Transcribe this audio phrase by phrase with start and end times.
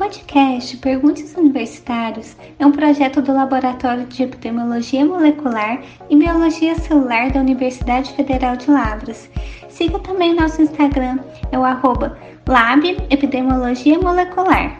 [0.00, 7.40] podcast Perguntas Universitários é um projeto do Laboratório de Epidemiologia Molecular e Biologia Celular da
[7.40, 9.28] Universidade Federal de Lavras.
[9.68, 11.18] Siga também nosso Instagram,
[11.52, 12.18] é o arroba
[12.48, 14.78] Lab Epidemiologia Molecular.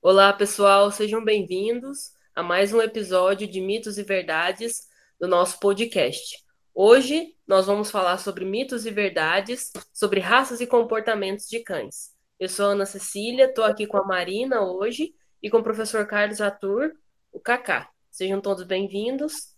[0.00, 4.86] Olá, pessoal, sejam bem-vindos a mais um episódio de Mitos e Verdades
[5.20, 6.51] do nosso podcast.
[6.74, 12.14] Hoje nós vamos falar sobre mitos e verdades, sobre raças e comportamentos de cães.
[12.40, 16.40] Eu sou Ana Cecília, estou aqui com a Marina hoje e com o professor Carlos
[16.40, 16.92] Atur,
[17.30, 17.90] o Kaká.
[18.10, 19.54] Sejam todos bem-vindos.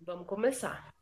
[0.00, 0.92] Vamos começar.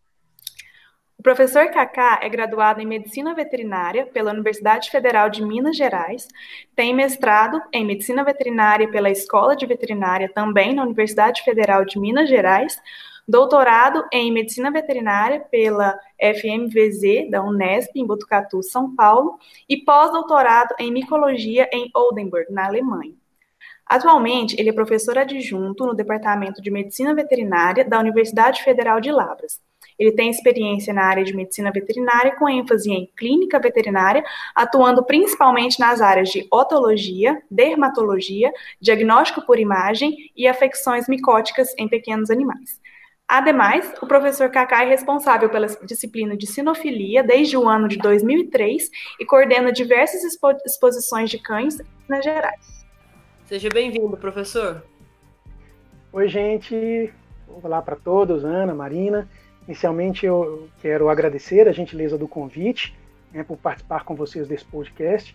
[1.18, 6.28] O professor Kaká é graduado em Medicina Veterinária pela Universidade Federal de Minas Gerais,
[6.76, 12.28] tem mestrado em Medicina Veterinária pela Escola de Veterinária também na Universidade Federal de Minas
[12.28, 12.78] Gerais,
[13.26, 20.92] doutorado em Medicina Veterinária pela FMVZ da Unesp, em Botucatu, São Paulo, e pós-doutorado em
[20.92, 23.14] Micologia em Oldenburg, na Alemanha.
[23.86, 29.60] Atualmente, ele é professor adjunto no Departamento de Medicina Veterinária da Universidade Federal de Lavras.
[29.98, 35.78] Ele tem experiência na área de medicina veterinária, com ênfase em clínica veterinária, atuando principalmente
[35.78, 42.81] nas áreas de otologia, dermatologia, diagnóstico por imagem e afecções micóticas em pequenos animais.
[43.32, 48.90] Ademais, o professor Kaká é responsável pela disciplina de sinofilia desde o ano de 2003
[49.18, 52.86] e coordena diversas expo exposições de cães nas Gerais.
[53.46, 54.84] Seja bem-vindo, professor.
[56.12, 57.10] Oi, gente.
[57.62, 59.26] Olá para todos, Ana, Marina.
[59.66, 62.94] Inicialmente, eu quero agradecer a gentileza do convite
[63.32, 65.34] né, por participar com vocês desse podcast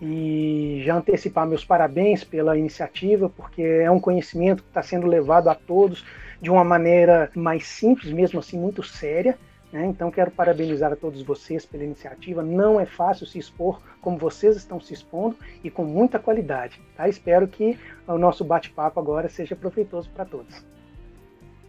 [0.00, 5.48] e já antecipar meus parabéns pela iniciativa, porque é um conhecimento que está sendo levado
[5.48, 6.04] a todos
[6.42, 9.38] de uma maneira mais simples, mesmo assim muito séria.
[9.72, 9.86] Né?
[9.86, 12.42] Então quero parabenizar a todos vocês pela iniciativa.
[12.42, 16.82] Não é fácil se expor como vocês estão se expondo e com muita qualidade.
[16.96, 17.08] Tá?
[17.08, 20.64] Espero que o nosso bate-papo agora seja proveitoso para todos.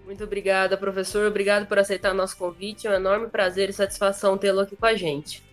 [0.06, 1.28] Muito obrigada, professor.
[1.28, 2.88] Obrigado por aceitar nosso convite.
[2.88, 5.44] É um enorme prazer e satisfação tê-lo aqui com a gente.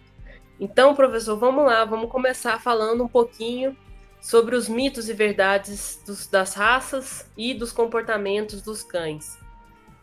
[0.59, 3.76] Então, professor, vamos lá, vamos começar falando um pouquinho
[4.20, 9.38] sobre os mitos e verdades dos, das raças e dos comportamentos dos cães.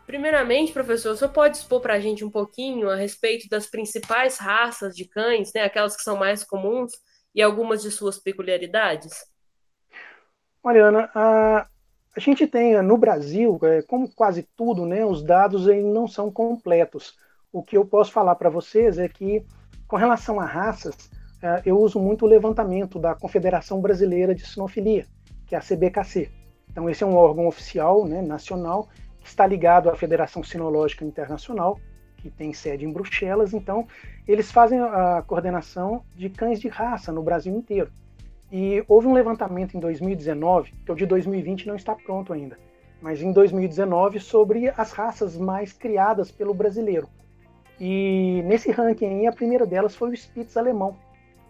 [0.06, 4.38] Primeiramente, professor, o senhor pode expor para a gente um pouquinho a respeito das principais
[4.38, 6.92] raças de cães, né, aquelas que são mais comuns
[7.34, 9.12] e algumas de suas peculiaridades?
[10.62, 11.68] Olha, Ana, a,
[12.16, 17.14] a gente tem no Brasil, é, como quase tudo, né, os dados não são completos.
[17.52, 19.44] O que eu posso falar para vocês é que,
[19.86, 21.10] com relação a raças,
[21.64, 25.06] eu uso muito o levantamento da Confederação Brasileira de Sinofilia,
[25.46, 26.30] que é a CBKC.
[26.70, 28.88] Então, esse é um órgão oficial, né, nacional,
[29.20, 31.78] que está ligado à Federação Sinológica Internacional,
[32.18, 33.54] que tem sede em Bruxelas.
[33.54, 33.86] Então,
[34.26, 37.90] eles fazem a coordenação de cães de raça no Brasil inteiro.
[38.50, 42.58] E houve um levantamento em 2019, que o de 2020 não está pronto ainda,
[43.00, 47.08] mas em 2019 sobre as raças mais criadas pelo brasileiro.
[47.78, 50.96] E nesse ranking a primeira delas foi o Spitz alemão,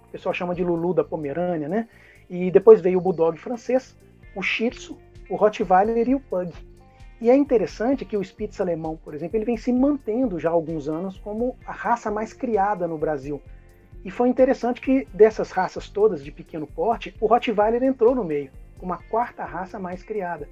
[0.08, 1.88] o pessoal chama de Lulu da Pomerânia, né?
[2.28, 3.96] E depois veio o Bulldog francês,
[4.34, 4.98] o Shih Tzu,
[5.28, 6.52] o Rottweiler e o Pug.
[7.20, 10.52] E é interessante que o Spitz alemão, por exemplo, ele vem se mantendo já há
[10.52, 13.42] alguns anos como a raça mais criada no Brasil.
[14.04, 18.50] E foi interessante que dessas raças todas de pequeno porte, o Rottweiler entrou no meio,
[18.78, 20.48] como a quarta raça mais criada.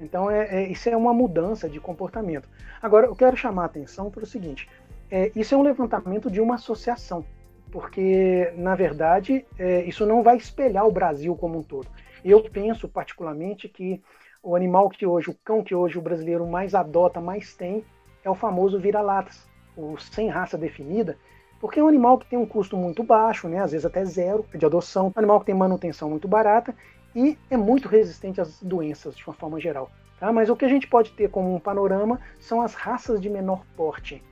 [0.00, 2.48] Então é, é, isso é uma mudança de comportamento.
[2.82, 4.68] Agora, eu quero chamar a atenção para o seguinte:
[5.10, 7.24] é, isso é um levantamento de uma associação
[7.70, 11.88] porque, na verdade, é, isso não vai espelhar o Brasil como um todo.
[12.24, 14.02] Eu penso, particularmente, que
[14.42, 17.84] o animal que hoje, o cão que hoje o brasileiro mais adota, mais tem,
[18.24, 21.16] é o famoso vira-latas, o sem raça definida,
[21.60, 24.44] porque é um animal que tem um custo muito baixo, né, às vezes até zero
[24.54, 26.74] de adoção, um animal que tem manutenção muito barata
[27.14, 29.90] e é muito resistente às doenças de uma forma geral.
[30.20, 30.32] Tá?
[30.32, 33.64] Mas o que a gente pode ter como um panorama são as raças de menor
[33.76, 34.22] porte.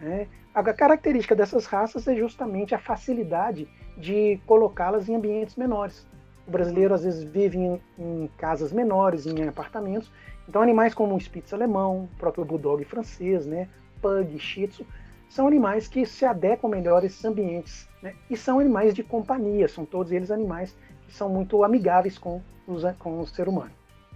[0.00, 0.28] Né?
[0.54, 6.06] A característica dessas raças é justamente a facilidade de colocá-las em ambientes menores.
[6.46, 10.10] O brasileiro às vezes vive em, em, casas menores, em apartamentos.
[10.48, 13.68] Então animais como o Spitz alemão, o próprio Bulldog francês, né,
[14.00, 14.86] Pug, Shih Tzu,
[15.28, 17.86] são animais que se adequam melhor a esses ambientes.
[18.02, 18.14] Né?
[18.30, 20.74] E são animais de companhia, são todos eles animais
[21.06, 23.72] que são muito amigáveis com, os, com o ser humano.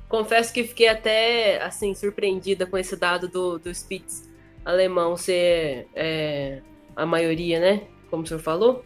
[0.08, 4.31] Confesso que fiquei até assim surpreendida com esse dado do, do Spitz
[4.64, 6.60] alemão ser é,
[6.94, 7.82] a maioria, né?
[8.10, 8.84] Como o senhor falou.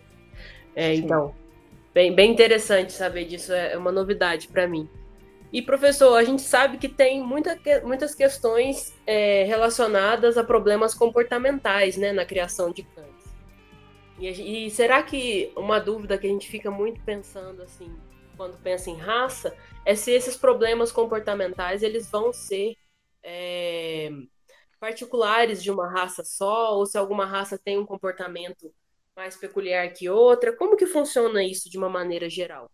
[0.75, 1.35] É, então,
[1.95, 4.89] bem, bem interessante saber disso, é uma novidade para mim.
[5.53, 11.97] E, professor, a gente sabe que tem muita, muitas questões é, relacionadas a problemas comportamentais
[11.97, 13.07] né, na criação de cães.
[14.19, 17.95] E, e, será que uma dúvida que a gente fica muito pensando assim,
[18.37, 22.77] quando pensa em raça, é se esses problemas comportamentais eles vão ser
[23.23, 24.11] é,
[24.79, 28.73] particulares de uma raça só, ou se alguma raça tem um comportamento
[29.17, 30.55] mais peculiar que outra?
[30.55, 32.71] Como que funciona isso de uma maneira geral?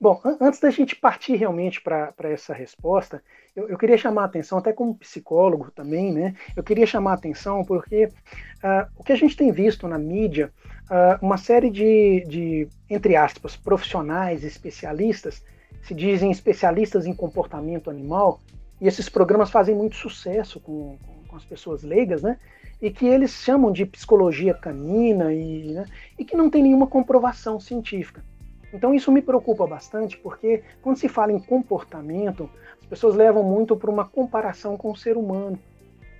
[0.00, 3.20] Bom, antes da gente partir realmente para essa resposta,
[3.56, 6.36] eu, eu, queria chamar a atenção, até como psicólogo também, né?
[6.54, 10.52] Eu queria chamar a atenção porque uh, o que a gente tem visto na mídia,
[10.84, 15.42] uh, uma série de, de, entre aspas, profissionais, especialistas,
[15.82, 18.40] se dizem especialistas em comportamento animal,
[18.80, 20.96] e esses programas fazem muito sucesso com,
[21.26, 22.38] com, as pessoas leigas, né?
[22.80, 25.86] E que eles chamam de psicologia canina e, né?
[26.18, 28.24] e que não tem nenhuma comprovação científica.
[28.72, 32.48] Então isso me preocupa bastante, porque quando se fala em comportamento,
[32.80, 35.58] as pessoas levam muito para uma comparação com o ser humano.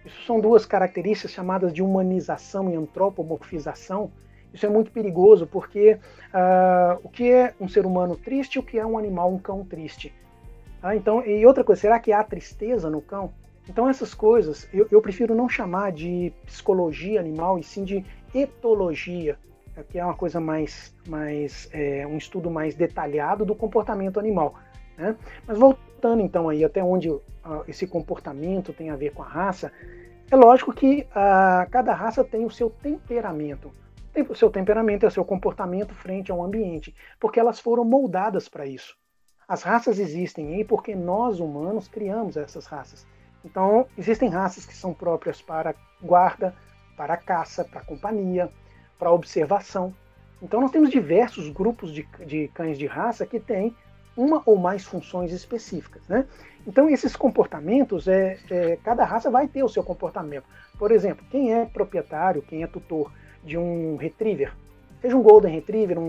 [0.05, 4.11] Isso são duas características chamadas de humanização e antropomorfização.
[4.53, 8.79] Isso é muito perigoso, porque uh, o que é um ser humano triste o que
[8.79, 10.13] é um animal, um cão triste?
[10.83, 13.33] Ah, então, e outra coisa, será que há tristeza no cão?
[13.69, 18.05] Então essas coisas eu, eu prefiro não chamar de psicologia animal e sim de
[18.35, 19.39] etologia,
[19.91, 24.55] que é uma coisa mais, mais é, um estudo mais detalhado do comportamento animal.
[24.97, 25.15] Né?
[25.47, 27.23] Mas voltando então aí até onde uh,
[27.67, 29.71] esse comportamento tem a ver com a raça,
[30.31, 33.73] é lógico que uh, cada raça tem o seu temperamento.
[34.13, 38.49] Tem o seu temperamento é o seu comportamento frente ao ambiente, porque elas foram moldadas
[38.49, 38.97] para isso.
[39.49, 43.07] As raças existem aí porque nós humanos criamos essas raças.
[43.43, 46.55] Então, existem raças que são próprias para guarda,
[46.97, 48.51] para caça, para companhia,
[48.99, 49.95] para observação.
[50.43, 53.75] Então nós temos diversos grupos de, de cães de raça que têm
[54.17, 56.07] uma ou mais funções específicas.
[56.09, 56.27] Né?
[56.67, 60.45] Então esses comportamentos, é, é, cada raça vai ter o seu comportamento.
[60.79, 63.13] Por exemplo, quem é proprietário, quem é tutor
[63.45, 64.53] de um retriever,
[65.01, 66.03] seja um golden retriever, um,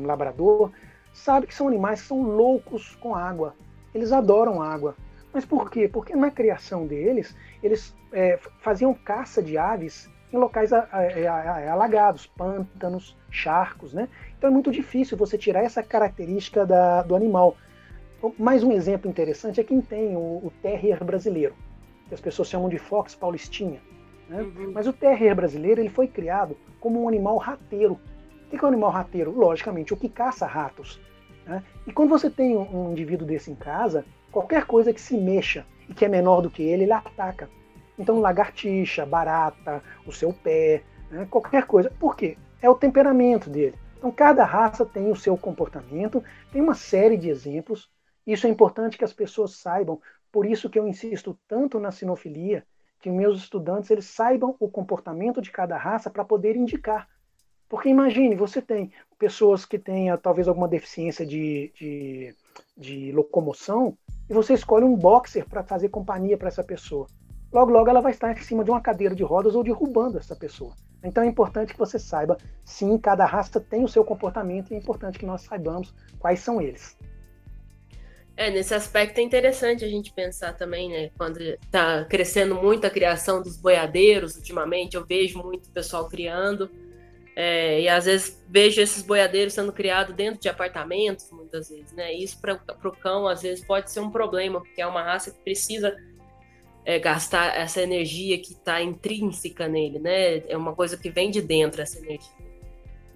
[0.00, 0.70] um labrador,
[1.14, 3.54] sabe que são animais que são loucos com água.
[3.94, 4.94] Eles adoram água.
[5.32, 5.88] Mas por quê?
[5.88, 13.94] Porque na criação deles, eles é, faziam caça de aves em locais alagados, pântanos, charcos,
[13.94, 14.08] né?
[14.36, 17.56] Então é muito difícil você tirar essa característica da, do animal.
[18.38, 21.54] Mais um exemplo interessante é quem tem o, o terrier brasileiro,
[22.08, 23.80] que as pessoas chamam de fox paulistinha.
[24.28, 24.42] Né?
[24.42, 24.72] Uhum.
[24.72, 27.98] Mas o terrier brasileiro ele foi criado como um animal rateiro.
[28.54, 29.32] O que é um animal rateiro?
[29.32, 31.00] Logicamente, o que caça ratos.
[31.44, 31.62] Né?
[31.86, 35.66] E quando você tem um, um indivíduo desse em casa, qualquer coisa que se mexa
[35.88, 37.50] e que é menor do que ele, ele ataca.
[37.98, 41.90] Então, lagartixa, barata, o seu pé, né, qualquer coisa.
[41.98, 42.38] Por quê?
[42.62, 43.76] É o temperamento dele.
[43.98, 46.22] Então, cada raça tem o seu comportamento,
[46.52, 47.90] tem uma série de exemplos.
[48.26, 50.00] Isso é importante que as pessoas saibam.
[50.30, 52.64] Por isso que eu insisto tanto na sinofilia,
[53.00, 57.08] que meus estudantes eles saibam o comportamento de cada raça para poder indicar.
[57.74, 62.34] Porque imagine, você tem pessoas que tenham talvez alguma deficiência de, de,
[62.76, 63.96] de locomoção,
[64.28, 67.06] e você escolhe um boxer para fazer companhia para essa pessoa
[67.54, 70.34] logo logo ela vai estar em cima de uma cadeira de rodas ou derrubando essa
[70.34, 70.74] pessoa.
[71.04, 74.78] Então é importante que você saiba, sim, cada raça tem o seu comportamento e é
[74.78, 76.98] importante que nós saibamos quais são eles.
[78.36, 81.10] É, nesse aspecto é interessante a gente pensar também, né?
[81.16, 86.68] Quando está crescendo muito a criação dos boiadeiros, ultimamente, eu vejo muito pessoal criando.
[87.36, 92.12] É, e às vezes vejo esses boiadeiros sendo criados dentro de apartamentos, muitas vezes, né?
[92.12, 95.38] Isso para o cão, às vezes, pode ser um problema, porque é uma raça que
[95.40, 95.96] precisa
[96.84, 100.38] é, gastar essa energia que está intrínseca nele, né?
[100.48, 102.44] É uma coisa que vem de dentro essa energia.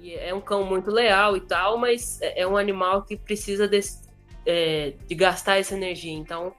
[0.00, 3.68] E é um cão muito leal e tal, mas é, é um animal que precisa
[3.68, 4.08] desse,
[4.44, 6.12] é, de gastar essa energia.
[6.12, 6.52] Então,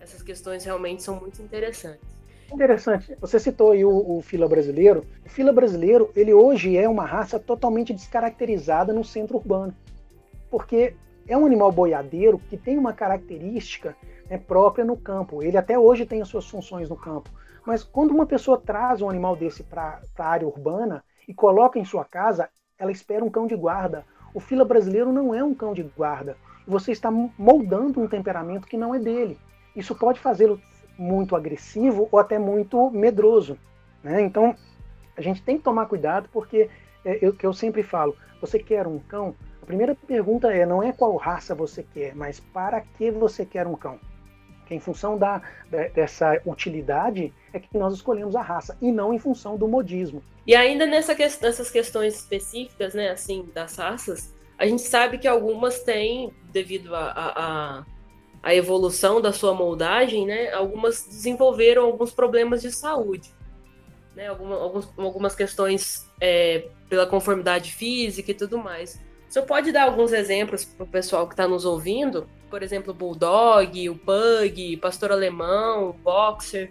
[0.00, 2.11] essas questões realmente são muito interessantes.
[2.50, 3.16] Interessante.
[3.20, 5.04] Você citou aí o, o fila brasileiro.
[5.24, 9.74] O fila brasileiro, ele hoje é uma raça totalmente descaracterizada no centro urbano,
[10.50, 10.94] porque
[11.26, 13.96] é um animal boiadeiro que tem uma característica
[14.28, 15.42] é própria no campo.
[15.42, 17.28] Ele até hoje tem as suas funções no campo.
[17.66, 21.84] Mas quando uma pessoa traz um animal desse para a área urbana e coloca em
[21.84, 24.04] sua casa, ela espera um cão de guarda.
[24.34, 26.36] O fila brasileiro não é um cão de guarda.
[26.66, 29.38] Você está moldando um temperamento que não é dele.
[29.76, 30.60] Isso pode fazê-lo
[31.02, 33.58] muito agressivo ou até muito medroso.
[34.02, 34.22] Né?
[34.22, 34.56] Então,
[35.16, 36.70] a gente tem que tomar cuidado porque
[37.04, 39.34] é o que eu sempre falo: você quer um cão?
[39.60, 43.66] A primeira pergunta é não é qual raça você quer, mas para que você quer
[43.66, 43.98] um cão?
[44.74, 45.42] em função da,
[45.94, 50.22] dessa utilidade é que nós escolhemos a raça e não em função do modismo.
[50.46, 55.28] E ainda nessa que, nessas questões específicas, né, assim, das raças, a gente sabe que
[55.28, 57.84] algumas têm, devido a, a, a
[58.50, 63.32] evolução da sua moldagem, né, algumas desenvolveram alguns problemas de saúde.
[64.16, 69.00] Né, alguma, alguns, algumas questões é, pela conformidade física e tudo mais.
[69.28, 72.28] Você pode dar alguns exemplos para o pessoal que está nos ouvindo?
[72.50, 76.70] Por exemplo, o Bulldog, o Pug, Pastor Alemão, o Boxer.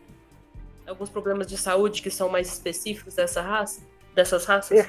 [0.85, 3.81] Alguns problemas de saúde que são mais específicos dessa raça,
[4.13, 4.87] dessas raças?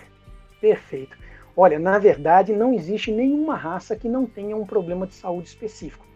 [0.60, 1.16] Perfeito.
[1.56, 6.11] Olha, na verdade, não existe nenhuma raça que não tenha um problema de saúde específico.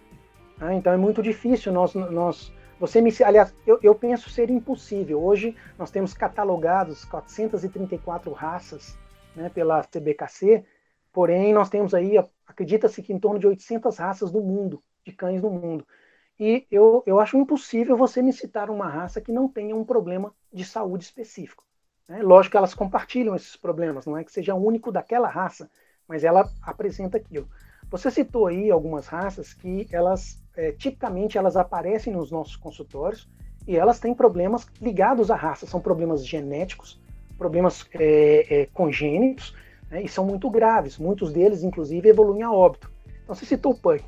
[0.61, 5.23] Ah, então é muito difícil nós, nós você me, aliás, eu, eu, penso ser impossível.
[5.23, 8.99] Hoje nós temos catalogados 434 raças
[9.35, 10.65] né, pela CBKC
[11.17, 12.13] Porém, nós temos aí,
[12.47, 15.87] acredita-se que em torno de 800 raças do mundo, de cães no mundo.
[16.39, 20.35] E eu, eu acho impossível você me citar uma raça que não tenha um problema
[20.53, 21.65] de saúde específico.
[22.07, 22.21] Né?
[22.23, 25.71] Lógico que elas compartilham esses problemas, não é que seja único daquela raça,
[26.07, 27.49] mas ela apresenta aquilo.
[27.89, 33.29] Você citou aí algumas raças que elas, é, tipicamente, elas aparecem nos nossos consultórios
[33.67, 37.01] e elas têm problemas ligados à raça, são problemas genéticos,
[37.37, 39.55] problemas é, é, congênitos,
[39.91, 40.99] né, e são muito graves.
[40.99, 42.91] Muitos deles, inclusive, evoluem a óbito.
[43.23, 44.03] Então, você citou o Pug.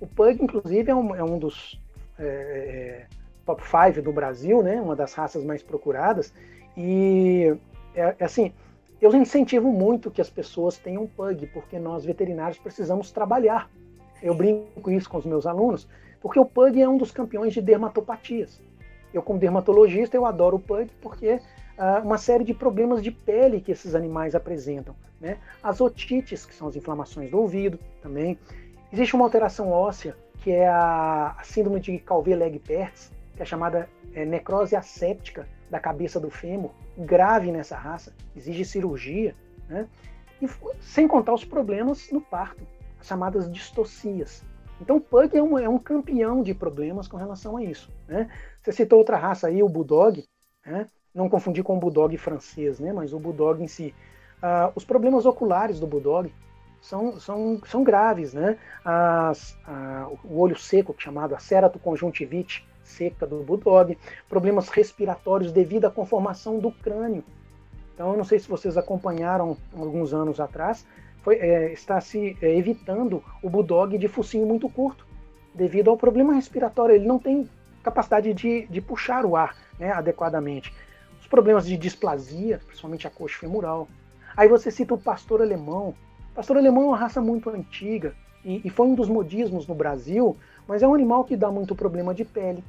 [0.00, 1.80] O Pug, inclusive, é um, é um dos
[2.18, 3.06] é, é
[3.44, 6.32] top 5 do Brasil, né, uma das raças mais procuradas.
[6.76, 7.54] E,
[7.94, 8.52] é, assim,
[9.00, 13.68] eu incentivo muito que as pessoas tenham Pug, porque nós, veterinários, precisamos trabalhar.
[14.22, 15.88] Eu brinco isso com os meus alunos,
[16.20, 18.60] porque o Pug é um dos campeões de dermatopatias.
[19.12, 23.60] Eu, como dermatologista, eu adoro o Pug porque uh, uma série de problemas de pele
[23.60, 24.94] que esses animais apresentam.
[25.20, 25.38] Né?
[25.62, 28.38] As otites, que são as inflamações do ouvido também.
[28.92, 34.74] Existe uma alteração óssea, que é a, síndrome de Calvé-Legg-Pertz, que é chamada é, necrose
[34.74, 39.34] asséptica da cabeça do fêmur, grave nessa raça, exige cirurgia,
[39.68, 39.86] né?
[40.42, 40.48] e,
[40.80, 42.66] sem contar os problemas no parto,
[43.00, 44.44] as chamadas distocias.
[44.80, 47.90] Então o Pug é um, é um campeão de problemas com relação a isso.
[48.08, 48.30] Né?
[48.62, 50.24] Você citou outra raça aí, o Bulldog,
[50.64, 50.86] né?
[51.14, 52.92] não confundir com o Bulldog francês, né?
[52.92, 53.94] mas o Bulldog em si.
[54.38, 56.32] Uh, os problemas oculares do bulldog
[56.80, 58.56] são, são, são graves, né?
[58.82, 65.90] As, uh, o olho seco, chamado a ceratoconjuntivite seca do bulldog, problemas respiratórios devido à
[65.90, 67.22] conformação do crânio.
[67.94, 70.86] Então, eu não sei se vocês acompanharam alguns anos atrás,
[71.22, 75.06] foi, é, está se é, evitando o bulldog de focinho muito curto,
[75.54, 76.94] devido ao problema respiratório.
[76.94, 77.48] Ele não tem
[77.82, 80.72] capacidade de, de puxar o ar né, adequadamente.
[81.20, 83.88] Os problemas de displasia, principalmente a coxa femoral,
[84.36, 85.94] Aí você cita o pastor alemão.
[86.32, 89.74] O pastor alemão é uma raça muito antiga e, e foi um dos modismos no
[89.74, 90.36] Brasil,
[90.66, 92.64] mas é um animal que dá muito problema de pele.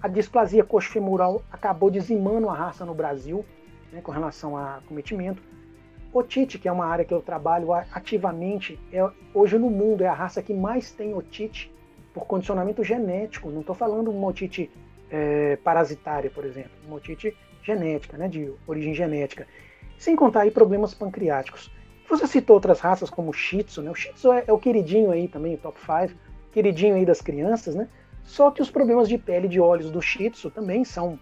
[0.00, 3.44] A displasia coxofemoral acabou dizimando a raça no Brasil,
[3.92, 5.42] né, com relação a cometimento.
[6.18, 10.14] Otite, que é uma área que eu trabalho ativamente, é, hoje no mundo é a
[10.14, 11.72] raça que mais tem otite
[12.14, 13.50] por condicionamento genético.
[13.50, 14.70] Não estou falando uma otite
[15.10, 19.46] é, parasitária, por exemplo, uma otite genética, né, de origem genética.
[19.98, 21.70] Sem contar aí problemas pancreáticos.
[22.08, 23.90] Você citou outras raças como o Shih Tzu, né?
[23.90, 26.18] O Shih Tzu é, é o queridinho aí também, o top 5,
[26.52, 27.88] queridinho aí das crianças, né?
[28.22, 31.18] Só que os problemas de pele e de olhos do Shih Tzu também são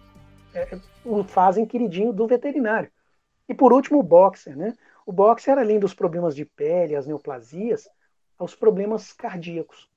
[0.53, 2.89] é, o fazem queridinho do veterinário.
[3.49, 4.73] E por último, o Boxer, né?
[5.05, 7.87] O Boxer, além dos problemas de pele, as neoplasias,
[8.39, 9.87] os problemas cardíacos.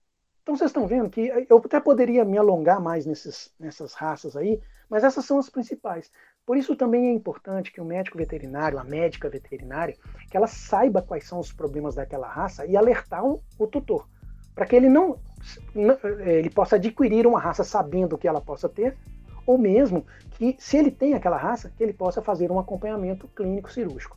[0.42, 4.60] Então vocês estão vendo que eu até poderia me alongar mais nesses, nessas raças aí,
[4.88, 6.10] mas essas são as principais.
[6.44, 9.96] Por isso também é importante que o médico veterinário, a médica veterinária,
[10.30, 14.08] que ela saiba quais são os problemas daquela raça e alertar o, o tutor,
[14.54, 15.18] para que ele não,
[15.74, 18.96] não, ele possa adquirir uma raça sabendo que ela possa ter,
[19.46, 23.70] ou mesmo que se ele tem aquela raça, que ele possa fazer um acompanhamento clínico
[23.70, 24.16] cirúrgico.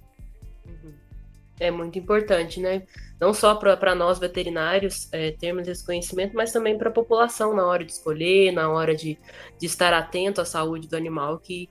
[1.61, 2.87] É muito importante, né?
[3.19, 7.63] Não só para nós veterinários é, termos esse conhecimento, mas também para a população na
[7.63, 9.15] hora de escolher, na hora de,
[9.59, 11.69] de estar atento à saúde do animal, que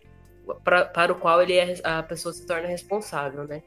[0.62, 3.64] pra, para o qual ele é, a pessoa se torna responsável, né?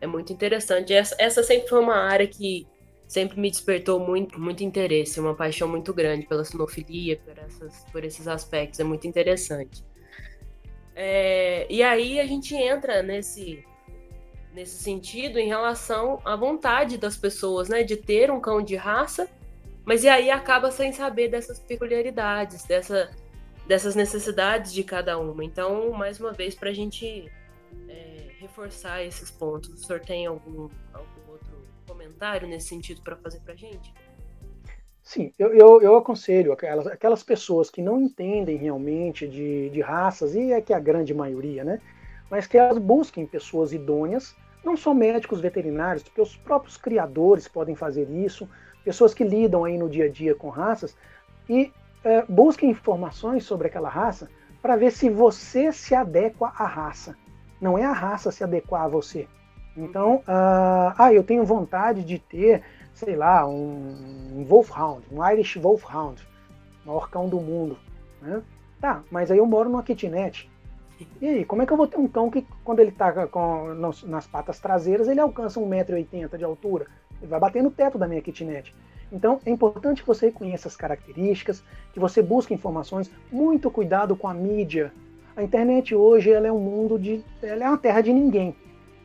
[0.00, 0.94] É muito interessante.
[0.94, 2.66] Essa, essa sempre foi uma área que
[3.06, 8.02] sempre me despertou muito, muito interesse, uma paixão muito grande pela sinofilia, por, essas, por
[8.02, 8.80] esses aspectos.
[8.80, 9.84] É muito interessante.
[10.94, 13.62] É, e aí a gente entra nesse,
[14.56, 19.28] nesse sentido em relação à vontade das pessoas, né, de ter um cão de raça,
[19.84, 23.10] mas e aí acaba sem saber dessas peculiaridades, dessa
[23.68, 25.44] dessas necessidades de cada uma.
[25.44, 27.28] Então, mais uma vez, para a gente
[27.88, 33.40] é, reforçar esses pontos, o senhor tem algum, algum outro comentário nesse sentido para fazer
[33.40, 33.92] para a gente?
[35.02, 40.36] Sim, eu, eu, eu, aconselho aquelas, aquelas pessoas que não entendem realmente de, de raças,
[40.36, 41.80] e é que a grande maioria, né?
[42.30, 44.34] Mas que elas busquem pessoas idôneas
[44.66, 48.48] não só médicos veterinários, porque os próprios criadores podem fazer isso,
[48.84, 50.96] pessoas que lidam aí no dia a dia com raças,
[51.48, 54.28] e é, busquem informações sobre aquela raça
[54.60, 57.16] para ver se você se adequa à raça.
[57.60, 59.28] Não é a raça se adequar a você.
[59.76, 65.56] Então, uh, ah, eu tenho vontade de ter, sei lá, um, um Wolfhound, um Irish
[65.56, 66.26] Wolfhound,
[66.84, 67.78] maior cão do mundo.
[68.20, 68.42] Né?
[68.80, 70.50] Tá, mas aí eu moro numa kitnet.
[71.20, 73.74] E aí, como é que eu vou ter um cão que, quando ele está com,
[74.06, 76.86] nas patas traseiras, ele alcança 1,80m de altura?
[77.20, 78.74] Ele vai bater no teto da minha kitnet.
[79.12, 81.62] Então, é importante que você conheça as características,
[81.92, 84.92] que você busque informações, muito cuidado com a mídia.
[85.36, 87.22] A internet hoje ela é um mundo de.
[87.42, 88.54] ela é uma terra de ninguém.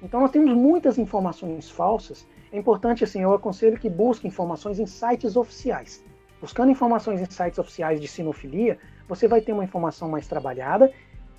[0.02, 2.26] Então, nós temos muitas informações falsas.
[2.52, 6.04] É importante, assim, eu aconselho que busque informações em sites oficiais.
[6.40, 10.92] Buscando informações em sites oficiais de sinofilia, você vai ter uma informação mais trabalhada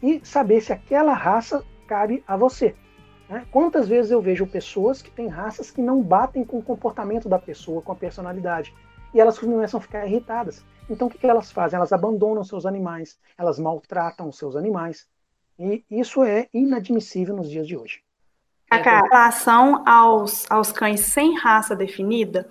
[0.02, 2.74] e saber se aquela raça cabe a você.
[3.28, 3.46] Né?
[3.50, 7.38] Quantas vezes eu vejo pessoas que têm raças que não batem com o comportamento da
[7.38, 8.74] pessoa, com a personalidade,
[9.14, 10.64] e elas começam a ficar irritadas.
[10.90, 11.76] Então o que, que elas fazem?
[11.76, 15.06] Elas abandonam seus animais, elas maltratam seus animais,
[15.58, 18.02] e isso é inadmissível nos dias de hoje.
[18.78, 22.48] Cacá, em relação aos, aos cães sem raça definida,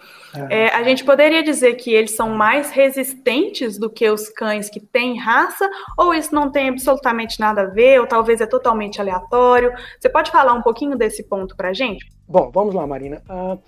[0.49, 0.65] é.
[0.65, 4.79] É, a gente poderia dizer que eles são mais resistentes do que os cães que
[4.79, 9.73] têm raça, ou isso não tem absolutamente nada a ver, ou talvez é totalmente aleatório?
[9.99, 12.09] Você pode falar um pouquinho desse ponto para a gente?
[12.27, 13.21] Bom, vamos lá, Marina.
[13.29, 13.59] Uh,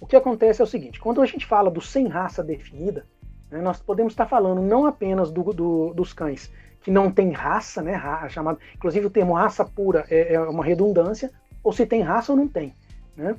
[0.00, 3.06] o que acontece é o seguinte: quando a gente fala do sem raça definida,
[3.50, 6.50] né, nós podemos estar falando não apenas do, do, dos cães
[6.82, 11.30] que não têm raça, né, chamado, inclusive o termo raça pura é, é uma redundância,
[11.62, 12.74] ou se tem raça ou não tem.
[13.16, 13.36] Né?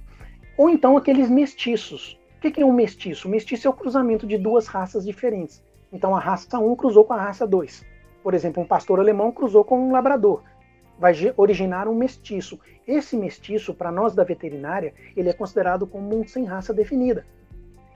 [0.57, 2.19] Ou então aqueles mestiços.
[2.37, 3.27] O que é um mestiço?
[3.27, 5.63] O mestiço é o cruzamento de duas raças diferentes.
[5.91, 7.85] Então a raça 1 cruzou com a raça 2.
[8.23, 10.43] Por exemplo, um pastor alemão cruzou com um labrador.
[10.97, 12.59] Vai originar um mestiço.
[12.87, 17.25] Esse mestiço, para nós da veterinária, ele é considerado como um sem raça definida.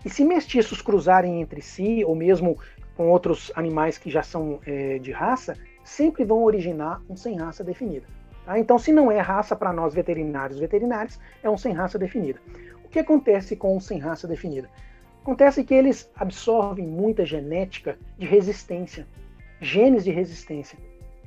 [0.03, 2.57] E se mestiços cruzarem entre si, ou mesmo
[2.95, 7.63] com outros animais que já são é, de raça, sempre vão originar um sem raça
[7.63, 8.05] definida.
[8.45, 8.59] Tá?
[8.59, 12.39] Então, se não é raça para nós veterinários veterinários, é um sem raça definida.
[12.83, 14.69] O que acontece com um sem raça definida?
[15.21, 19.07] Acontece que eles absorvem muita genética de resistência,
[19.59, 20.77] genes de resistência.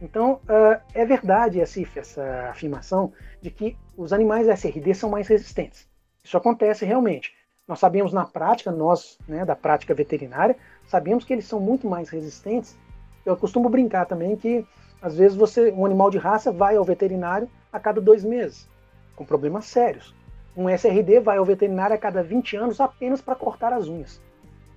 [0.01, 5.89] Então, uh, é verdade essa, essa afirmação de que os animais SRD são mais resistentes.
[6.23, 7.35] Isso acontece realmente.
[7.67, 12.09] Nós sabemos na prática, nós, né, da prática veterinária, sabemos que eles são muito mais
[12.09, 12.79] resistentes.
[13.27, 14.65] Eu costumo brincar também que
[15.01, 18.69] às vezes você, um animal de raça vai ao veterinário a cada dois meses,
[19.15, 20.15] com problemas sérios.
[20.57, 24.21] Um SRD vai ao veterinário a cada 20 anos apenas para cortar as unhas,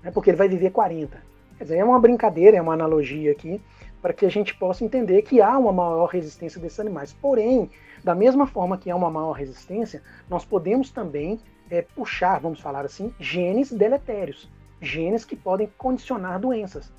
[0.03, 1.17] né, porque ele vai viver 40.
[1.57, 3.61] Quer dizer, é uma brincadeira, é uma analogia aqui,
[4.01, 7.13] para que a gente possa entender que há uma maior resistência desses animais.
[7.13, 7.69] Porém,
[8.03, 12.83] da mesma forma que há uma maior resistência, nós podemos também é, puxar, vamos falar
[12.83, 14.49] assim, genes deletérios,
[14.81, 16.91] genes que podem condicionar doenças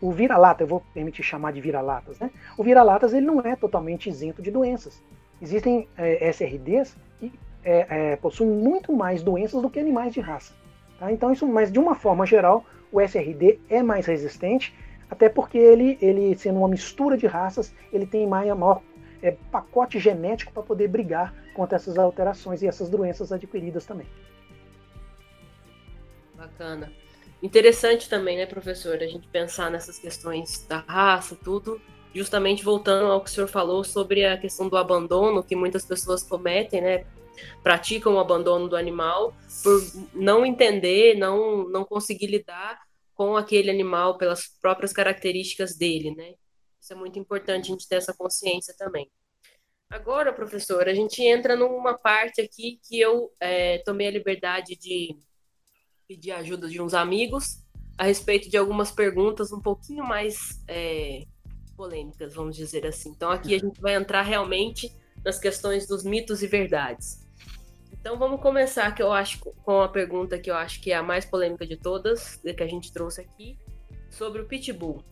[0.00, 2.30] o, vira-lata, eu vou permitir chamar de vira-latas, né?
[2.56, 5.02] O vira-latas ele não é totalmente isento de doenças.
[5.40, 7.32] Existem é, SRDs que
[7.64, 10.54] é, é, possuem muito mais doenças do que animais de raça.
[10.98, 11.12] Tá?
[11.12, 14.74] Então isso, mas de uma forma geral, o SRD é mais resistente,
[15.10, 18.82] até porque ele, ele sendo uma mistura de raças, ele tem mais, maior
[19.22, 24.06] é, pacote genético para poder brigar contra essas alterações e essas doenças adquiridas também.
[26.36, 26.92] Bacana.
[27.42, 31.80] Interessante também, né, professor, a gente pensar nessas questões da raça, tudo,
[32.12, 36.22] justamente voltando ao que o senhor falou sobre a questão do abandono que muitas pessoas
[36.22, 37.06] cometem, né,
[37.62, 39.80] praticam o abandono do animal por
[40.12, 42.80] não entender, não, não conseguir lidar
[43.14, 46.34] com aquele animal pelas próprias características dele, né?
[46.80, 49.10] Isso é muito importante a gente ter essa consciência também.
[49.90, 55.16] Agora, professor, a gente entra numa parte aqui que eu é, tomei a liberdade de
[56.08, 57.62] pedir ajuda de uns amigos
[57.98, 61.26] a respeito de algumas perguntas um pouquinho mais é,
[61.76, 63.10] polêmicas, vamos dizer assim.
[63.10, 64.90] Então aqui a gente vai entrar realmente
[65.22, 67.28] nas questões dos mitos e verdades.
[67.92, 71.02] Então vamos começar que eu acho com a pergunta que eu acho que é a
[71.02, 73.58] mais polêmica de todas, que a gente trouxe aqui,
[74.08, 75.04] sobre o pitbull.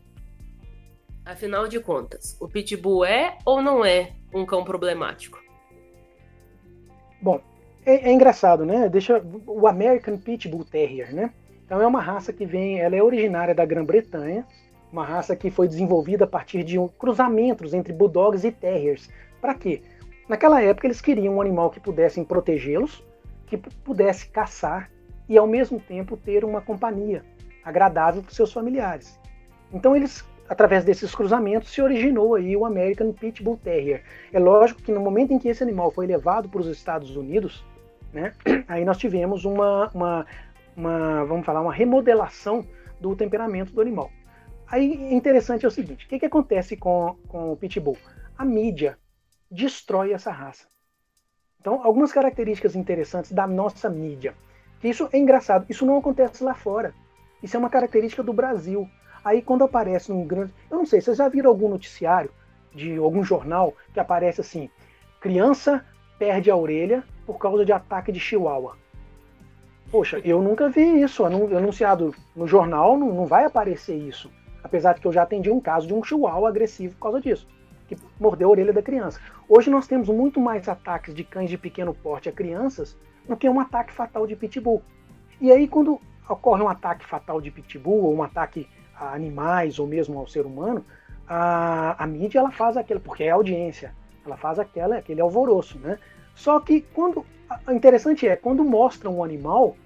[1.25, 5.43] Afinal de contas, o pitbull é ou não é um cão problemático?
[7.21, 7.43] Bom,
[7.87, 8.89] é, é, engraçado, né?
[8.89, 11.33] Deixa o American Pitbull Terrier, né?
[11.65, 14.45] Então é uma raça que vem, ela é originária da Grã-Bretanha,
[14.93, 19.09] uma raça que foi desenvolvida a partir de um, cruzamentos entre bulldogs e terriers.
[19.41, 19.83] Para quê?
[20.29, 23.05] Naquela época eles queriam um animal que pudessem protegê-los,
[23.47, 24.91] que pudesse caçar
[25.29, 27.25] e ao mesmo tempo ter uma companhia
[27.65, 29.19] agradável para seus familiares.
[29.73, 34.03] Então eles através desses cruzamentos se originou aí o American Pit Bull Terrier.
[34.33, 37.65] É lógico que no momento em que esse animal foi levado para os Estados Unidos,
[38.13, 38.35] né,
[38.69, 40.27] aí nós tivemos uma, uma,
[40.77, 42.67] uma, vamos falar, uma remodelação
[43.01, 44.11] do temperamento do animal.
[44.69, 47.97] Aí interessante é o seguinte, o que, que acontece com, com o Pitbull?
[48.37, 48.99] A mídia
[49.51, 50.67] destrói essa raça.
[51.61, 54.35] Então, algumas características interessantes da nossa mídia.
[54.81, 56.95] Que isso é engraçado, isso não acontece lá fora.
[57.43, 58.89] Isso é uma característica do Brasil.
[59.25, 60.55] Aí quando aparece num grande.
[60.71, 62.31] Eu não sei, vocês já viram algum noticiário
[62.75, 64.71] de algum jornal que aparece assim:
[65.21, 65.85] criança
[66.19, 68.77] perde a orelha por causa de ataque de chihuahua.
[69.91, 74.31] Poxa, eu nunca vi isso anunciado no jornal, não, não vai aparecer isso.
[74.63, 77.47] Apesar de que eu já atendi um caso de um chihuahua agressivo por causa disso,
[77.87, 79.21] que mordeu a orelha da criança.
[79.49, 82.97] Hoje nós temos muito mais ataques de cães de pequeno porte a crianças
[83.29, 84.83] do que um ataque fatal de pitbull.
[85.41, 89.87] E aí, quando ocorre um ataque fatal de pitbull ou um ataque a animais ou
[89.87, 90.85] mesmo ao ser humano,
[91.29, 95.99] a, a mídia ela faz aquilo, porque é audiência, ela faz aquela, aquele alvoroço, né?
[96.37, 97.27] Só que quando.
[97.67, 99.77] O interessante é, quando mostram um animal,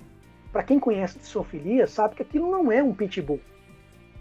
[0.50, 3.40] para quem conhece de zoofilia, sabe que aquilo não é um pitbull.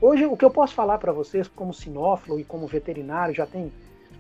[0.02, 3.72] Hoje, o que eu posso falar para vocês, como sinófilo e como veterinário, já tem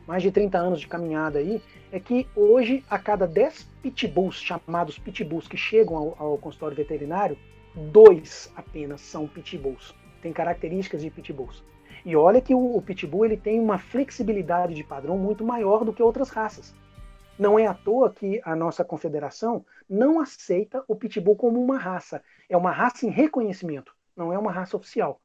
[0.07, 4.97] mais de 30 anos de caminhada aí, é que hoje, a cada 10 pitbulls, chamados
[4.97, 7.37] pitbulls, que chegam ao, ao consultório veterinário,
[7.75, 9.93] dois apenas são pitbulls.
[10.21, 11.63] Tem características de pitbulls.
[12.05, 15.93] E olha que o, o pitbull ele tem uma flexibilidade de padrão muito maior do
[15.93, 16.73] que outras raças.
[17.39, 22.21] Não é à toa que a nossa confederação não aceita o pitbull como uma raça.
[22.47, 25.19] É uma raça em reconhecimento, não é uma raça oficial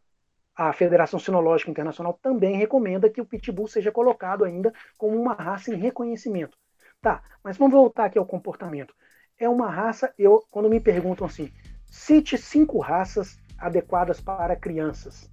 [0.57, 5.75] a Federação Sinológica Internacional também recomenda que o pitbull seja colocado ainda como uma raça
[5.75, 6.57] em reconhecimento.
[7.03, 8.95] Tá, mas vamos voltar aqui ao comportamento.
[9.39, 11.53] É uma raça, eu quando me perguntam assim,
[11.91, 15.29] cite cinco raças adequadas para crianças.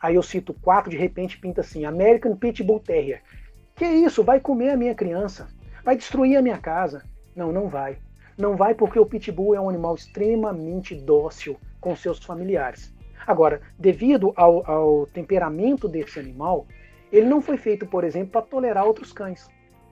[0.00, 3.22] Aí eu cito quatro, de repente pinta assim, American Pitbull Terrier.
[3.74, 4.22] Que isso?
[4.22, 5.48] Vai comer a minha criança?
[5.86, 7.04] Vai destruir a minha casa?
[7.36, 7.96] Não, não vai.
[8.36, 12.92] Não vai porque o pitbull é um animal extremamente dócil com seus familiares.
[13.24, 16.66] Agora, devido ao, ao temperamento desse animal,
[17.12, 19.48] ele não foi feito, por exemplo, para tolerar outros cães.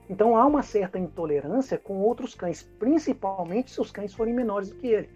[0.09, 4.75] Então há uma certa intolerância com outros cães, principalmente se os cães forem menores do
[4.75, 5.09] que ele.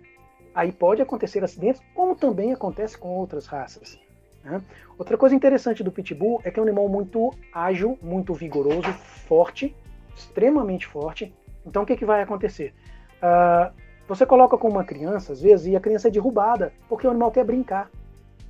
[0.56, 4.00] Aí pode acontecer acidentes, como também acontece com outras raças.
[4.46, 4.64] Né?
[4.98, 8.94] Outra coisa interessante do Pitbull é que é um animal muito ágil, muito vigoroso,
[9.28, 9.76] forte,
[10.20, 11.34] extremamente forte.
[11.66, 12.74] Então o que, que vai acontecer?
[13.22, 13.74] Uh,
[14.08, 17.32] você coloca com uma criança, às vezes, e a criança é derrubada, porque o animal
[17.32, 17.90] quer brincar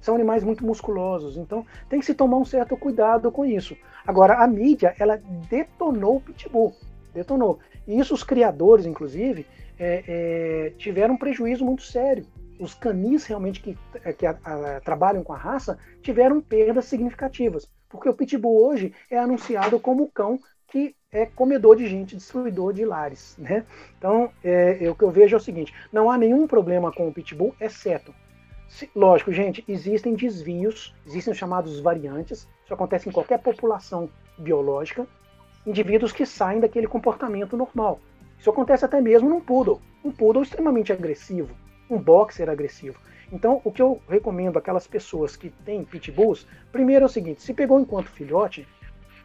[0.01, 3.75] são animais muito musculosos, então tem que se tomar um certo cuidado com isso.
[4.07, 6.73] Agora, a mídia, ela detonou o pitbull,
[7.13, 7.59] detonou.
[7.87, 9.45] E isso os criadores, inclusive,
[9.77, 12.25] é, é, tiveram um prejuízo muito sério.
[12.59, 17.69] Os canis realmente que, é, que a, a, trabalham com a raça tiveram perdas significativas,
[17.89, 22.73] porque o pitbull hoje é anunciado como o cão que é comedor de gente, destruidor
[22.73, 23.65] de lares, né?
[23.97, 27.07] Então, é, é, o que eu vejo é o seguinte: não há nenhum problema com
[27.07, 28.13] o pitbull, exceto
[28.95, 35.07] Lógico, gente, existem desvios, existem os chamados variantes, isso acontece em qualquer população biológica,
[35.65, 37.99] indivíduos que saem daquele comportamento normal.
[38.37, 41.53] Isso acontece até mesmo num poodle, um poodle extremamente agressivo,
[41.89, 42.99] um boxer agressivo.
[43.31, 47.53] Então, o que eu recomendo àquelas pessoas que têm pitbulls, primeiro é o seguinte: se
[47.53, 48.67] pegou enquanto filhote,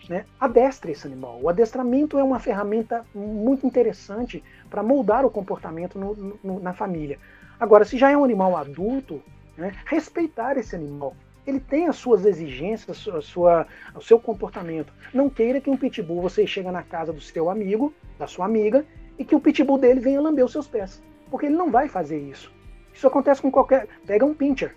[0.09, 1.39] né, adestre esse animal.
[1.43, 7.19] O adestramento é uma ferramenta muito interessante para moldar o comportamento no, no, na família.
[7.59, 9.23] Agora, se já é um animal adulto,
[9.57, 11.17] né, respeitar esse animal.
[11.47, 14.93] Ele tem as suas exigências, a sua, o seu comportamento.
[15.13, 18.85] Não queira que um pitbull você chega na casa do seu amigo, da sua amiga,
[19.19, 21.03] e que o pitbull dele venha lamber os seus pés.
[21.31, 22.51] Porque ele não vai fazer isso.
[22.95, 23.87] Isso acontece com qualquer.
[24.07, 24.75] Pega um pincher.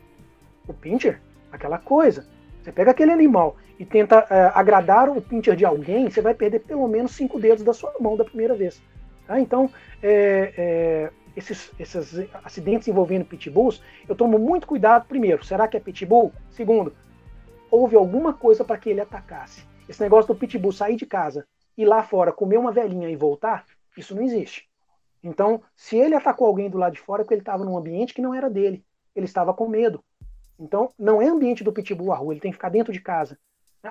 [0.68, 2.28] O pincher, aquela coisa.
[2.62, 6.60] Você pega aquele animal e tenta é, agradar o pincher de alguém, você vai perder
[6.60, 8.82] pelo menos cinco dedos da sua mão da primeira vez.
[9.26, 9.40] Tá?
[9.40, 9.70] Então,
[10.02, 15.06] é, é, esses, esses acidentes envolvendo pitbulls, eu tomo muito cuidado.
[15.08, 16.34] Primeiro, será que é pitbull?
[16.50, 16.96] Segundo,
[17.70, 19.63] houve alguma coisa para que ele atacasse.
[19.88, 21.46] Esse negócio do pitbull sair de casa,
[21.78, 24.68] ir lá fora, comer uma velhinha e voltar, isso não existe.
[25.24, 28.13] Então, se ele atacou alguém do lado de fora, é porque ele estava num ambiente
[28.13, 28.84] que não era dele.
[29.16, 30.04] Ele estava com medo.
[30.60, 33.38] Então, não é ambiente do pitbull a rua, ele tem que ficar dentro de casa.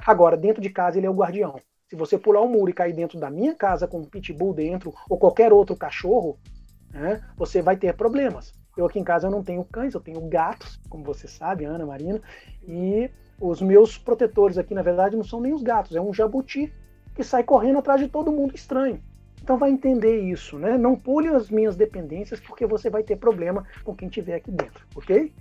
[0.04, 1.60] Agora, dentro de casa, ele é o guardião.
[1.88, 4.92] Se você pular o muro e cair dentro da minha casa com um pitbull dentro,
[5.08, 6.38] ou qualquer outro cachorro,
[6.92, 8.52] né, você vai ter problemas.
[8.76, 11.86] Eu aqui em casa eu não tenho cães, eu tenho gatos, como você sabe, Ana,
[11.86, 12.20] Marina,
[12.66, 16.72] e os meus protetores aqui, na verdade, não são nem os gatos, é um jabuti
[17.14, 19.00] que sai correndo atrás de todo mundo estranho.
[19.42, 20.76] Então vai entender isso, né?
[20.76, 24.84] Não pule as minhas dependências porque você vai ter problema com quem tiver aqui dentro,
[24.94, 25.32] ok?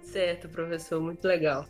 [0.00, 1.66] Certo, professor, muito legal.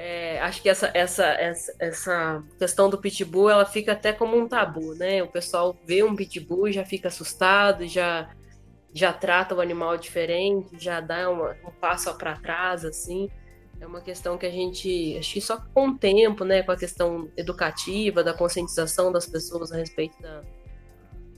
[0.00, 4.46] É, acho que essa, essa, essa, essa questão do pitbull ela fica até como um
[4.46, 5.24] tabu, né?
[5.24, 8.30] O pessoal vê um pitbull e já fica assustado, já
[8.94, 13.28] já trata o animal diferente, já dá uma, um passo para trás, assim.
[13.80, 16.76] É uma questão que a gente, acho que só com o tempo, né, com a
[16.76, 20.42] questão educativa, da conscientização das pessoas a respeito da,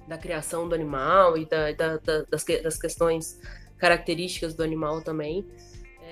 [0.07, 3.40] da criação do animal e da, da, da das, das questões
[3.79, 5.46] características do animal também,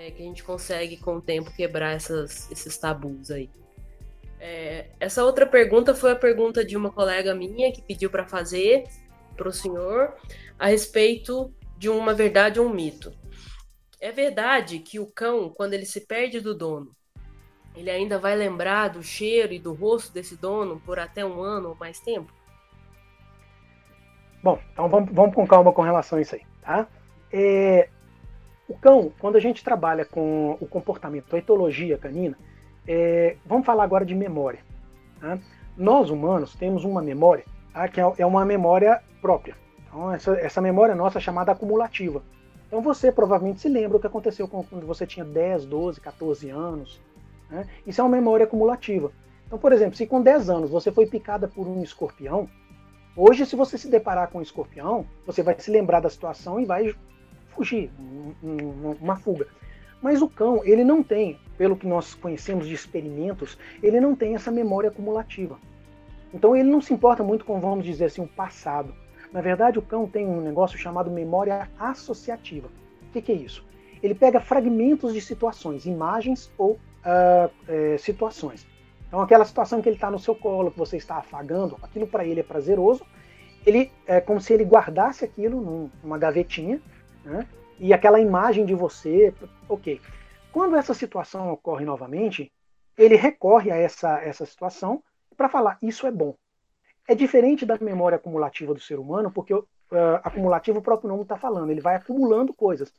[0.09, 3.51] é, que a gente consegue com o tempo quebrar essas, esses tabus aí.
[4.41, 8.85] É, essa outra pergunta foi a pergunta de uma colega minha que pediu para fazer
[9.37, 10.15] para o senhor
[10.59, 13.13] a respeito de uma verdade ou um mito.
[14.01, 16.93] É verdade que o cão, quando ele se perde do dono,
[17.75, 21.71] ele ainda vai lembrar do cheiro e do rosto desse dono por até um ano
[21.71, 22.33] ou mais tempo?
[24.43, 26.89] Bom, então vamos, vamos com calma com relação a isso aí, tá?
[27.33, 27.89] É,
[28.69, 32.37] o cão, quando a gente trabalha com o comportamento, a etologia canina,
[32.87, 34.61] é, vamos falar agora de memória.
[35.21, 35.39] Tá?
[35.77, 37.89] Nós humanos temos uma memória tá?
[37.89, 39.55] que é, é uma memória própria.
[39.87, 42.23] Então, essa, essa memória nossa é chamada acumulativa.
[42.67, 47.01] Então, você provavelmente se lembra o que aconteceu quando você tinha 10, 12, 14 anos.
[47.51, 47.67] Né?
[47.87, 49.11] Isso é uma memória acumulativa.
[49.47, 52.47] Então, por exemplo, se com 10 anos você foi picada por um escorpião,
[53.17, 56.67] hoje, se você se deparar com um escorpião, você vai se lembrar da situação e
[56.67, 56.95] vai
[57.59, 57.91] fugir,
[59.01, 59.49] uma fuga.
[60.01, 64.37] Mas o cão, ele não tem, pelo que nós conhecemos de experimentos, ele não tem
[64.37, 65.59] essa memória acumulativa.
[66.33, 68.95] Então ele não se importa muito com, vamos dizer assim, o passado.
[69.33, 72.69] Na verdade, o cão tem um negócio chamado memória associativa.
[73.09, 73.67] O que, que é isso?
[74.01, 78.65] Ele pega fragmentos de situações, imagens ou uh, é, situações.
[79.09, 82.25] Então, aquela situação que ele está no seu colo, que você está afagando, aquilo para
[82.25, 83.05] ele é prazeroso.
[83.67, 86.81] Ele é como se ele guardasse aquilo numa gavetinha,
[87.29, 87.47] né?
[87.79, 89.33] e aquela imagem de você,
[89.69, 90.01] ok.
[90.53, 92.53] Quando essa situação ocorre novamente,
[92.97, 95.03] ele recorre a essa, essa situação
[95.37, 96.35] para falar isso é bom.
[97.07, 99.65] É diferente da memória acumulativa do ser humano, porque uh,
[100.25, 102.93] acumulativo o próprio nome está falando, ele vai acumulando coisas.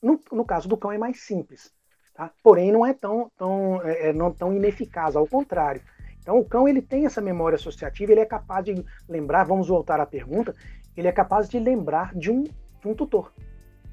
[0.00, 1.72] No, no, caso do cão é mais simples,
[2.14, 2.30] tá?
[2.42, 5.82] porém não é tão, tão, é, é, não tão ineficaz, ao contrário.
[6.20, 9.98] Então o cão ele tem essa memória associativa, ele é capaz de lembrar, vamos voltar
[9.98, 10.54] à pergunta,
[10.96, 13.32] ele é capaz de lembrar de um, de um tutor.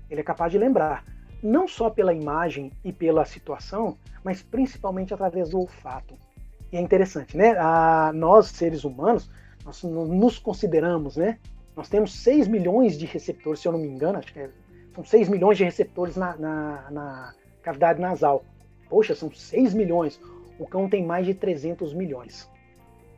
[0.10, 1.04] Ele é capaz de lembrar,
[1.41, 6.15] não só pela imagem e pela situação, mas principalmente através do olfato.
[6.72, 7.56] E é interessante, né?
[7.58, 9.30] A, nós, seres humanos,
[9.63, 11.39] nós nos consideramos, né?
[11.76, 14.50] Nós temos 6 milhões de receptores, se eu não me engano, acho que é,
[14.94, 18.46] são 6 milhões de receptores na, na, na cavidade nasal.
[18.89, 20.20] Poxa, são 6 milhões.
[20.58, 22.50] O cão tem mais de 300 milhões.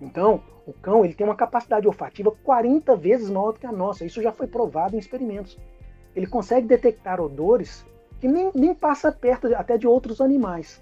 [0.02, 4.06] Então, o cão ele tem uma capacidade olfativa 40 vezes maior do que a nossa.
[4.06, 5.58] Isso já foi provado em experimentos.
[6.18, 7.86] Ele consegue detectar odores
[8.20, 10.82] que nem, nem passa perto até de outros animais.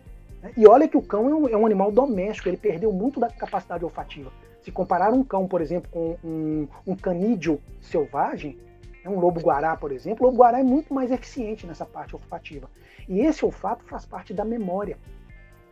[0.56, 3.30] E olha que o cão é um, é um, animal doméstico, ele perdeu muito da
[3.30, 4.32] capacidade olfativa.
[4.62, 8.58] Se comparar um cão, por exemplo, com um, um canídeo selvagem,
[9.04, 12.70] né, um lobo-guará, por exemplo, o lobo-guará é muito mais eficiente nessa parte olfativa.
[13.06, 14.98] E esse olfato faz parte da memória.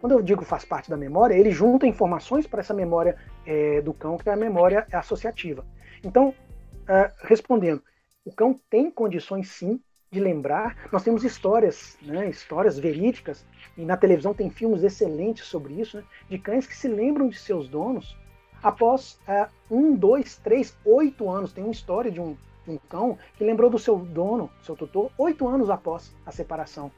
[0.01, 3.93] Quando eu digo faz parte da memória, ele junta informações para essa memória é, do
[3.93, 5.65] cão, que é a memória associativa.
[6.03, 7.81] Então, uh, respondendo,
[8.25, 9.79] o cão tem condições sim
[10.11, 10.89] de lembrar.
[10.91, 16.03] Nós temos histórias, né, histórias verídicas, e na televisão tem filmes excelentes sobre isso, né,
[16.29, 18.15] de cães que se lembram de seus donos
[18.61, 21.51] após é, um, dois, três, oito anos.
[21.51, 25.47] Tem uma história de um, um cão que lembrou do seu dono, seu tutor, oito
[25.47, 26.91] anos após a separação.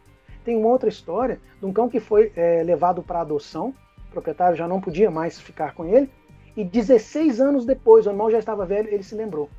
[0.43, 3.73] Tem uma outra história de um cão que foi é, levado para adoção,
[4.09, 6.09] o proprietário já não podia mais ficar com ele,
[6.55, 9.49] e 16 anos depois, o animal já estava velho, ele se lembrou.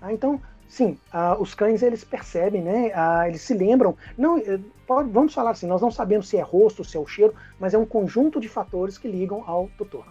[0.00, 2.92] Ah, então, Sim, uh, os cães eles percebem, né?
[2.94, 3.96] Uh, eles se lembram.
[4.18, 7.06] Não, eh, pode, vamos falar assim, nós não sabemos se é rosto, se é o
[7.06, 10.06] cheiro, mas é um conjunto de fatores que ligam ao tutor.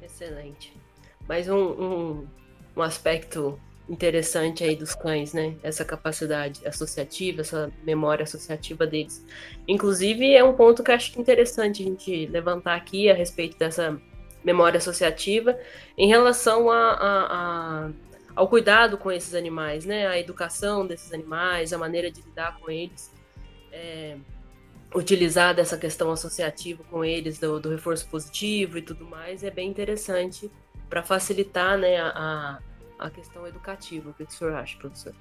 [0.00, 0.74] Excelente.
[1.28, 2.26] Mais um, um,
[2.74, 5.54] um aspecto interessante aí dos cães, né?
[5.62, 9.24] Essa capacidade associativa, essa memória associativa deles.
[9.68, 14.00] Inclusive, é um ponto que acho interessante a gente levantar aqui a respeito dessa
[14.42, 15.58] memória associativa
[15.96, 17.90] em relação a, a, a
[18.34, 20.06] ao cuidado com esses animais, né?
[20.06, 23.12] A educação desses animais, a maneira de lidar com eles,
[23.70, 24.16] é,
[24.94, 29.68] utilizar dessa questão associativa com eles, do, do, reforço positivo e tudo mais, é bem
[29.68, 30.50] interessante
[30.88, 32.58] para facilitar né, a,
[32.98, 34.10] a questão educativa.
[34.10, 35.14] O que o senhor acha, professor?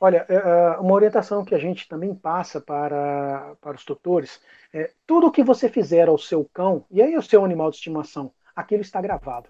[0.00, 4.40] Olha, é, é, uma orientação que a gente também passa para, para os tutores
[4.72, 7.76] é tudo o que você fizer ao seu cão, e aí ao seu animal de
[7.76, 9.48] estimação, aquilo está gravado.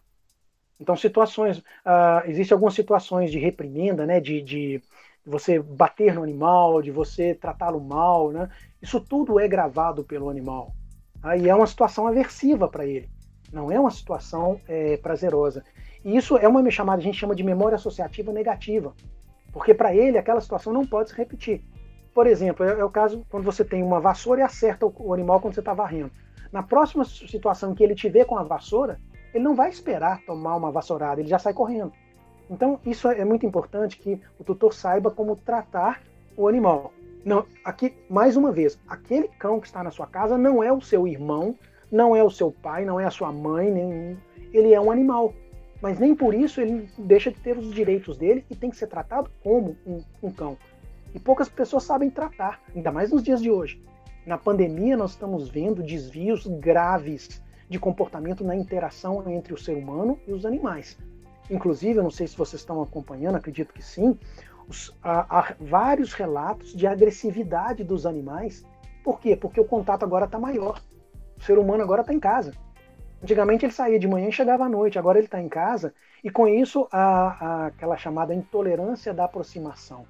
[0.80, 4.82] Então, situações, uh, existem algumas situações de reprimenda, né, de, de
[5.26, 8.48] você bater no animal, de você tratá-lo mal, né?
[8.80, 10.72] Isso tudo é gravado pelo animal.
[11.22, 13.08] Aí é uma situação aversiva para ele.
[13.52, 15.64] Não é uma situação é, prazerosa.
[16.04, 18.94] E isso é uma chamada, a gente chama de memória associativa negativa.
[19.52, 21.62] Porque para ele aquela situação não pode se repetir.
[22.14, 25.12] Por exemplo, é, é, o caso quando você tem uma vassoura e acerta o, o
[25.12, 26.10] animal quando você está varrendo.
[26.52, 29.00] Na próxima situação que ele te vê com a vassoura,
[29.38, 31.92] ele não vai esperar tomar uma vassourada, ele já sai correndo.
[32.50, 36.02] Então, isso é muito importante que o tutor saiba como tratar
[36.36, 36.92] o animal.
[37.24, 40.80] Não, aqui, mais uma vez, aquele cão que está na sua casa não é o
[40.80, 41.54] seu irmão,
[41.90, 44.18] não é o seu pai, não é a sua mãe, nem,
[44.52, 45.32] ele é um animal.
[45.80, 48.88] Mas nem por isso ele deixa de ter os direitos dele e tem que ser
[48.88, 50.56] tratado como um, um cão.
[51.14, 53.80] E poucas pessoas sabem tratar, ainda mais nos dias de hoje.
[54.26, 60.18] Na pandemia, nós estamos vendo desvios graves de comportamento na interação entre o ser humano
[60.26, 60.98] e os animais.
[61.50, 64.18] Inclusive, eu não sei se vocês estão acompanhando, acredito que sim,
[64.68, 68.64] os, há, há vários relatos de agressividade dos animais.
[69.02, 69.34] Por quê?
[69.36, 70.82] Porque o contato agora está maior.
[71.38, 72.52] O ser humano agora está em casa.
[73.22, 76.30] Antigamente ele saía de manhã e chegava à noite, agora ele está em casa, e
[76.30, 80.04] com isso aquela chamada intolerância da aproximação.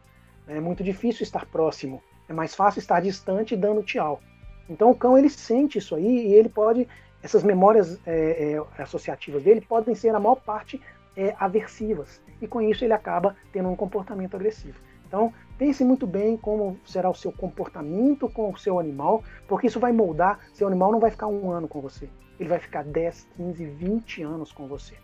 [0.46, 4.20] É muito difícil estar próximo, é mais fácil estar distante dando tchau.
[4.68, 6.86] Então o cão ele sente isso aí e ele pode,
[7.22, 10.80] essas memórias é, é, associativas dele podem ser a maior parte
[11.16, 14.78] é, aversivas e com isso ele acaba tendo um comportamento agressivo.
[15.06, 19.80] Então pense muito bem como será o seu comportamento com o seu animal, porque isso
[19.80, 20.38] vai moldar.
[20.52, 24.22] Seu animal não vai ficar um ano com você, ele vai ficar 10, 15, 20
[24.22, 24.94] anos com você.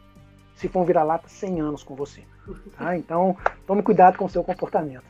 [0.55, 2.23] Se for um vira-lata, 100 anos com você.
[2.77, 2.97] Tá?
[2.99, 5.05] Então tome cuidado com o seu comportamento.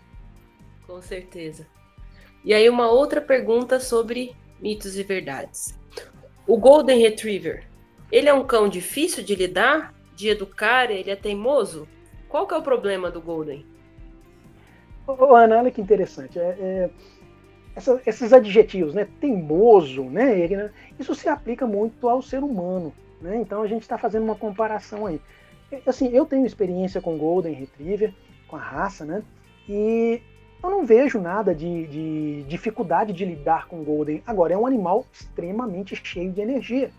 [0.87, 1.67] Com certeza.
[2.45, 5.75] E aí, uma outra pergunta sobre mitos e verdades.
[6.47, 7.67] O Golden Retriever,
[8.13, 11.89] ele é um cão difícil de lidar, de educar, ele é teimoso?
[12.29, 13.65] Qual que é o problema do Golden?
[15.07, 16.39] Ô, Ana, olha que interessante.
[16.39, 16.91] É, é,
[17.75, 19.09] essa, esses adjetivos, né?
[19.21, 20.39] Teimoso, né?
[20.39, 20.71] Ele, né?
[20.99, 22.93] Isso se aplica muito ao ser humano.
[23.21, 23.37] Né?
[23.37, 25.21] Então a gente está fazendo uma comparação aí.
[25.87, 28.13] Assim, eu tenho experiência com Golden Retriever,
[28.47, 29.23] com a raça, né?
[29.69, 30.21] E
[30.65, 34.23] eu não vejo nada de, de dificuldade de lidar com o Golden.
[34.27, 36.91] Agora, é um animal extremamente cheio de energia.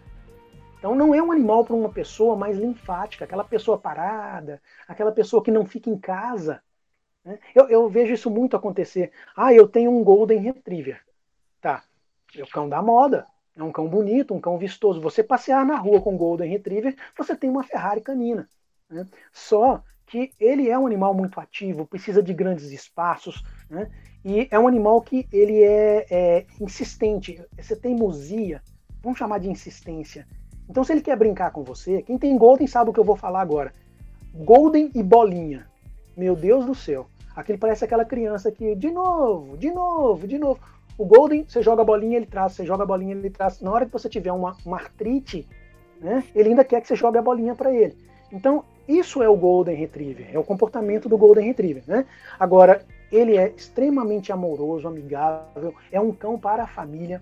[0.78, 5.43] Então, não é um animal para uma pessoa mais linfática, aquela pessoa parada, aquela pessoa
[5.43, 6.62] que não fica em casa.
[7.23, 7.39] Né?
[7.56, 9.12] Eu, eu, vejo isso muito acontecer.
[9.36, 11.01] Ah, eu tenho um Golden Retriever.
[11.60, 11.84] Tá,
[12.38, 13.25] é o cão da moda.
[13.58, 15.01] É um cão bonito, um cão vistoso.
[15.01, 18.47] Você passear na rua com Golden Retriever, você tem uma Ferrari canina.
[18.89, 19.08] Né?
[19.32, 23.89] Só que ele é um animal muito ativo, precisa de grandes espaços, né?
[24.23, 28.61] e é um animal que ele é, é insistente, essa teimosia,
[29.01, 30.27] vamos chamar de insistência.
[30.69, 33.15] Então, se ele quer brincar com você, quem tem Golden sabe o que eu vou
[33.15, 33.73] falar agora.
[34.33, 35.67] Golden e bolinha.
[36.17, 37.07] Meu Deus do céu.
[37.35, 40.59] Aquele parece aquela criança que, de novo, de novo, de novo.
[40.97, 43.61] O Golden, você joga a bolinha, ele traz, você joga a bolinha, ele traz.
[43.61, 45.47] Na hora que você tiver uma, uma artrite,
[45.99, 47.95] né, ele ainda quer que você jogue a bolinha para ele.
[48.31, 51.84] Então, isso é o Golden Retriever, é o comportamento do Golden Retriever.
[51.88, 52.06] Né?
[52.39, 57.21] Agora, ele é extremamente amoroso, amigável, é um cão para a família.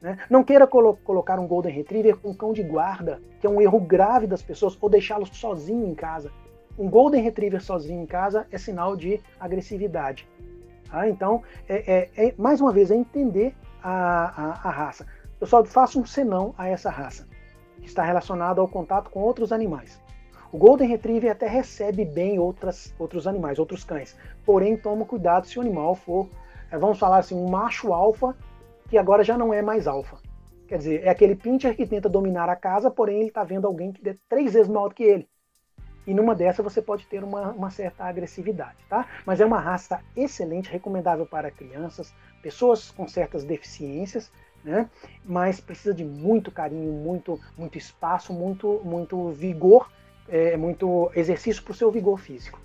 [0.00, 0.18] Né?
[0.28, 3.60] Não queira colo colocar um Golden Retriever com um cão de guarda, que é um
[3.60, 6.30] erro grave das pessoas, ou deixá-lo sozinho em casa.
[6.78, 10.26] Um Golden Retriever sozinho em casa é sinal de agressividade.
[10.90, 11.08] Tá?
[11.08, 15.06] Então, é, é, é, mais uma vez, é entender a, a, a raça.
[15.40, 17.28] Eu só faço um senão a essa raça,
[17.80, 20.01] que está relacionado ao contato com outros animais.
[20.52, 24.14] O Golden Retriever até recebe bem outras, outros animais, outros cães.
[24.44, 26.28] Porém, toma cuidado se o animal for,
[26.70, 28.36] é, vamos falar assim, um macho alfa
[28.90, 30.18] que agora já não é mais alfa.
[30.68, 33.92] Quer dizer, é aquele pincher que tenta dominar a casa, porém ele está vendo alguém
[33.92, 35.26] que é três vezes maior do que ele.
[36.06, 39.06] E numa dessa você pode ter uma, uma, certa agressividade, tá?
[39.24, 42.12] Mas é uma raça excelente, recomendável para crianças,
[42.42, 44.30] pessoas com certas deficiências,
[44.62, 44.90] né?
[45.24, 49.88] Mas precisa de muito carinho, muito, muito espaço, muito, muito vigor
[50.28, 52.60] é, muito exercício para o seu vigor físico.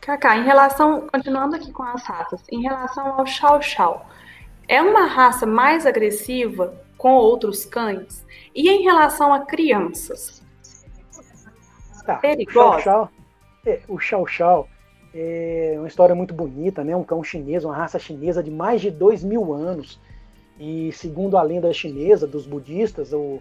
[0.00, 4.02] Kaká, em relação, continuando aqui com as raças, em relação ao Chow Chow,
[4.66, 8.26] é uma raça mais agressiva com outros cães?
[8.54, 10.42] E em relação a crianças?
[12.04, 13.02] Tá, perigosa?
[13.02, 13.08] O
[13.68, 14.68] é, o Chow Chow
[15.14, 16.94] é uma história muito bonita, né?
[16.96, 20.00] Um cão chinês, uma raça chinesa de mais de dois mil anos.
[20.60, 23.40] E segundo a lenda chinesa dos budistas, o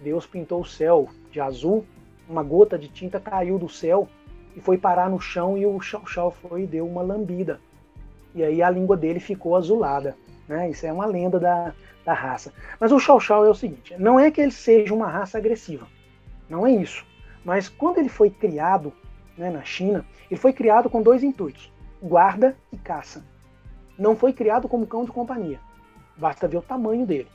[0.00, 1.84] Deus pintou o céu de azul,
[2.28, 4.08] uma gota de tinta caiu do céu
[4.54, 7.60] e foi parar no chão e o Xiao Xiao foi e deu uma lambida.
[8.32, 10.16] E aí a língua dele ficou azulada.
[10.46, 10.70] Né?
[10.70, 11.74] Isso é uma lenda da,
[12.04, 12.52] da raça.
[12.78, 15.88] Mas o Xiao Xiao é o seguinte: não é que ele seja uma raça agressiva,
[16.48, 17.04] não é isso.
[17.44, 18.92] Mas quando ele foi criado
[19.36, 23.24] né, na China, ele foi criado com dois intuitos: guarda e caça.
[23.98, 25.65] não foi criado como cão de companhia.
[26.16, 27.28] Basta ver o tamanho dele.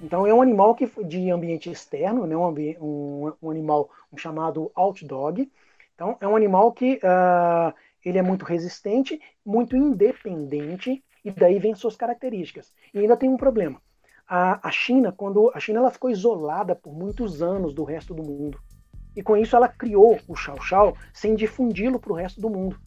[0.00, 2.36] Então é um animal que de ambiente externo, né?
[2.36, 2.48] um,
[2.80, 5.50] um, um animal um chamado outdog.
[5.94, 7.72] Então é um animal que uh,
[8.04, 12.72] ele é muito resistente, muito independente e daí vem suas características.
[12.92, 13.80] E ainda tem um problema.
[14.26, 18.22] A, a China, quando a China ela ficou isolada por muitos anos do resto do
[18.22, 18.58] mundo.
[19.16, 22.78] E com isso ela criou o Chow Chow sem difundi-lo para o resto do mundo.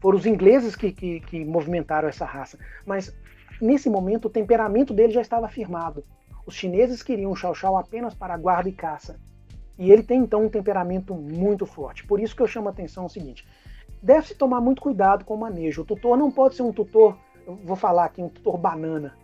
[0.00, 2.58] Foram os ingleses que, que, que movimentaram essa raça.
[2.84, 3.16] Mas
[3.60, 6.04] nesse momento o temperamento dele já estava firmado.
[6.46, 9.18] Os chineses queriam o Chow Chow apenas para guarda e caça.
[9.78, 12.06] E ele tem então um temperamento muito forte.
[12.06, 13.46] Por isso que eu chamo a atenção o seguinte:
[14.02, 15.82] deve-se tomar muito cuidado com o manejo.
[15.82, 17.16] O tutor não pode ser um tutor,
[17.64, 19.14] vou falar aqui, um tutor banana.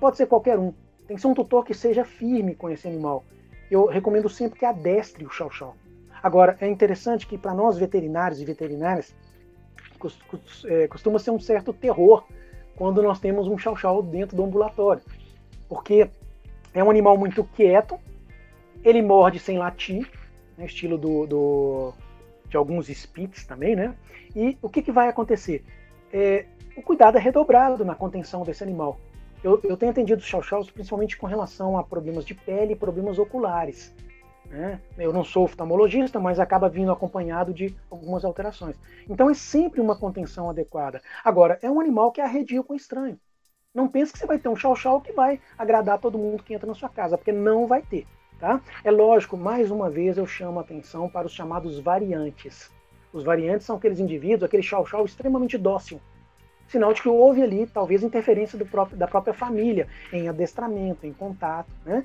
[0.00, 0.72] Pode ser qualquer um.
[1.06, 3.24] Tem que ser um tutor que seja firme com esse animal.
[3.70, 5.74] Eu recomendo sempre que adestre o Chow Chow.
[6.22, 9.14] Agora, é interessante que para nós veterinários e veterinárias,
[10.64, 12.24] é, costuma ser um certo terror
[12.76, 15.02] quando nós temos um chau-chau dentro do ambulatório.
[15.68, 16.08] Porque
[16.72, 17.98] é um animal muito quieto,
[18.84, 20.10] ele morde sem latir,
[20.58, 21.92] né, estilo do, do,
[22.48, 23.94] de alguns spits também, né?
[24.34, 25.64] E o que, que vai acontecer?
[26.12, 26.46] É,
[26.76, 28.98] o cuidado é redobrado na contenção desse animal.
[29.42, 33.94] Eu, eu tenho atendido chau-chaus principalmente com relação a problemas de pele e problemas oculares.
[34.54, 34.80] Né?
[34.96, 38.76] Eu não sou oftalmologista, mas acaba vindo acompanhado de algumas alterações.
[39.10, 41.02] Então é sempre uma contenção adequada.
[41.24, 43.18] Agora, é um animal que arredia com estranho.
[43.74, 46.68] Não pense que você vai ter um chau-chau que vai agradar todo mundo que entra
[46.68, 48.06] na sua casa, porque não vai ter.
[48.38, 48.60] Tá?
[48.84, 52.70] É lógico, mais uma vez eu chamo a atenção para os chamados variantes.
[53.12, 56.00] Os variantes são aqueles indivíduos, aquele chau-chau extremamente dócil.
[56.68, 61.70] Sinal de que houve ali, talvez, interferência próprio, da própria família em adestramento, em contato.
[61.84, 62.04] Né?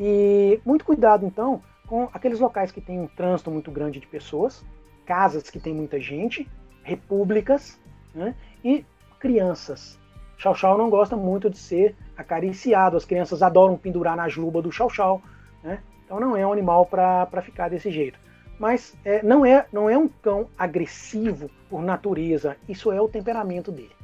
[0.00, 4.64] E muito cuidado, então, com aqueles locais que têm um trânsito muito grande de pessoas,
[5.04, 6.48] casas que tem muita gente,
[6.82, 7.80] repúblicas
[8.14, 8.84] né, e
[9.18, 9.98] crianças.
[10.36, 14.72] Chau Chau não gosta muito de ser acariciado, as crianças adoram pendurar na juba do
[14.72, 15.22] Chau Chau,
[15.62, 15.80] né?
[16.04, 18.18] então não é um animal para ficar desse jeito.
[18.58, 23.72] Mas é, não, é, não é um cão agressivo por natureza, isso é o temperamento
[23.72, 24.03] dele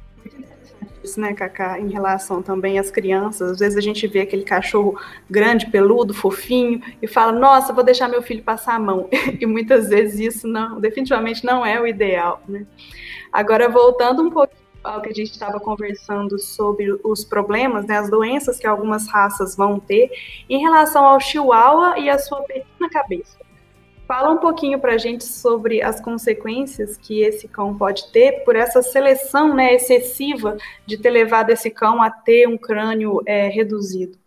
[1.03, 3.51] isso, né, Cacá, em relação também às crianças.
[3.51, 4.99] Às vezes a gente vê aquele cachorro
[5.29, 9.09] grande, peludo, fofinho, e fala, nossa, vou deixar meu filho passar a mão.
[9.39, 12.41] E muitas vezes isso não, definitivamente não é o ideal.
[12.47, 12.65] Né?
[13.31, 14.53] Agora, voltando um pouco
[14.83, 19.55] ao que a gente estava conversando sobre os problemas, né, as doenças que algumas raças
[19.55, 20.09] vão ter,
[20.49, 23.37] em relação ao chihuahua e a sua pequena cabeça.
[24.11, 28.57] Fala um pouquinho para a gente sobre as consequências que esse cão pode ter por
[28.57, 34.17] essa seleção né, excessiva de ter levado esse cão a ter um crânio é, reduzido.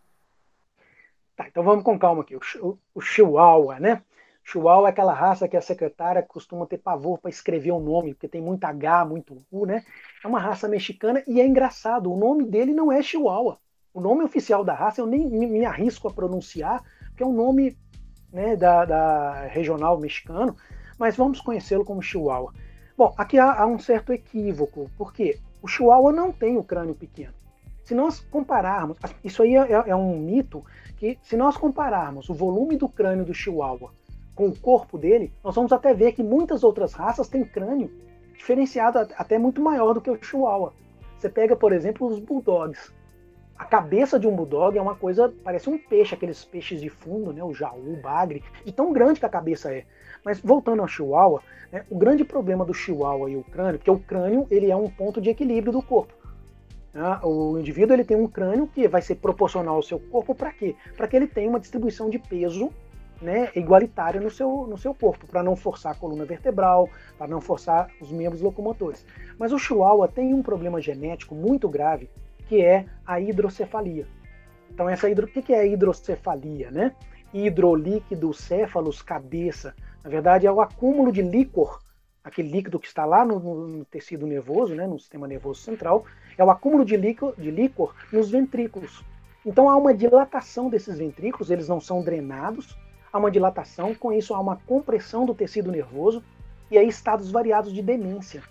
[1.37, 2.35] Tá, então vamos com calma aqui.
[2.35, 4.03] O, o Chihuahua, né?
[4.43, 8.27] Chihuahua é aquela raça que a secretária costuma ter pavor para escrever o nome, porque
[8.27, 9.85] tem muito H, muito U, né?
[10.25, 13.59] É uma raça mexicana e é engraçado, o nome dele não é Chihuahua.
[13.93, 17.77] O nome oficial da raça eu nem me arrisco a pronunciar, porque é um nome
[18.35, 20.57] né, da, da regional mexicano,
[20.99, 22.53] mas vamos conhecê-lo como Chihuahua.
[22.99, 27.33] Bom, aqui há, há um certo equívoco, porque o Chihuahua não tem o crânio pequeno.
[27.85, 30.65] Se nós compararmos, isso aí é, é, um mito
[30.97, 33.93] que se nós compararmos o volume do crânio do Chihuahua
[34.35, 37.91] com o corpo dele, nós vamos até ver que muitas outras raças têm crânio
[38.37, 40.73] diferenciado até muito maior do que o Chihuahua.
[41.19, 42.93] Você pega, por exemplo, os Bulldogs
[43.57, 47.33] a cabeça de um bulldog é uma coisa, parece um peixe, aqueles peixes de fundo,
[47.33, 49.85] né, o jaú, o bagre, de tão grande que a cabeça é.
[50.25, 51.41] Mas voltando ao chihuahua,
[51.71, 54.91] né, o grande problema do chihuahua e o crânio, porque o crânio ele é um
[54.91, 56.13] ponto de equilíbrio do corpo.
[56.93, 57.21] Né?
[57.23, 60.75] O indivíduo ele tem um crânio que vai ser proporcional ao seu corpo para quê?
[60.97, 62.71] Para que ele tenha uma distribuição de peso
[63.23, 67.41] né, igualitária no seu, no seu corpo, para não forçar a coluna vertebral, para não
[67.41, 69.07] forçar os membros locomotores.
[69.39, 72.11] Mas o chihuahua tem um problema genético muito grave
[72.49, 74.07] que é a hidrocefalia.
[74.71, 75.27] Então, essa hidro...
[75.27, 76.71] o que é a hidrocefalia?
[76.71, 76.95] Né?
[77.33, 79.75] Hidrolíquido, céfalos, cabeça.
[80.03, 81.81] Na verdade, é o acúmulo de líquor,
[82.23, 83.39] aquele líquido que está lá no,
[83.69, 86.05] no tecido nervoso, né, no sistema nervoso central,
[86.37, 89.05] é o acúmulo de líquor, de líquor nos ventrículos.
[89.47, 92.79] Então, há uma dilatação desses ventrículos, eles não são drenados,
[93.13, 96.23] há uma dilatação, com isso há uma compressão do tecido nervoso
[96.71, 98.43] e aí estados variados de demência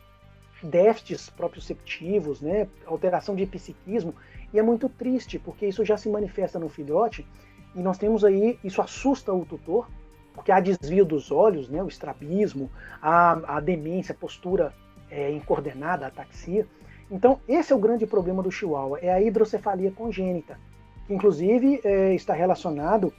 [0.63, 4.15] déficits proprioceptivos, né, alteração de psiquismo,
[4.53, 7.27] e é muito triste, porque isso já se manifesta no filhote,
[7.75, 9.87] e nós temos aí, isso assusta o tutor,
[10.33, 14.73] porque há desvio dos olhos, né, o estrabismo, a, a demência, a postura
[15.09, 16.65] é, incoordenada, a ataxia.
[17.11, 20.57] Então, esse é o grande problema do chihuahua, é a hidrocefalia congênita,
[21.05, 23.13] que inclusive é, está relacionado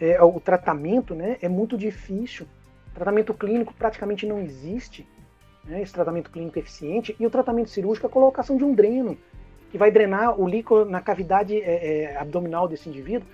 [0.00, 2.46] é, ao tratamento, né, é muito difícil,
[2.94, 5.06] tratamento clínico praticamente não existe,
[5.70, 9.16] né, esse tratamento clínico eficiente, e o tratamento cirúrgico a colocação de um dreno
[9.70, 13.26] que vai drenar o líquido na cavidade é, é, abdominal desse indivíduo,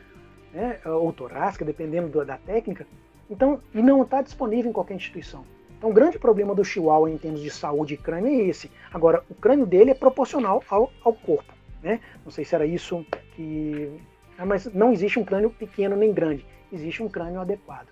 [0.52, 2.86] né, ou torácica, dependendo do, da técnica.
[3.30, 5.44] Então, e não está disponível em qualquer instituição.
[5.78, 8.70] Então, o grande problema do Chihuahua em termos de saúde e crânio é esse.
[8.92, 11.52] Agora, o crânio dele é proporcional ao, ao corpo.
[11.82, 12.00] Né?
[12.24, 13.90] Não sei se era isso que.
[14.38, 16.46] Ah, mas não existe um crânio pequeno nem grande.
[16.72, 17.88] Existe um crânio adequado.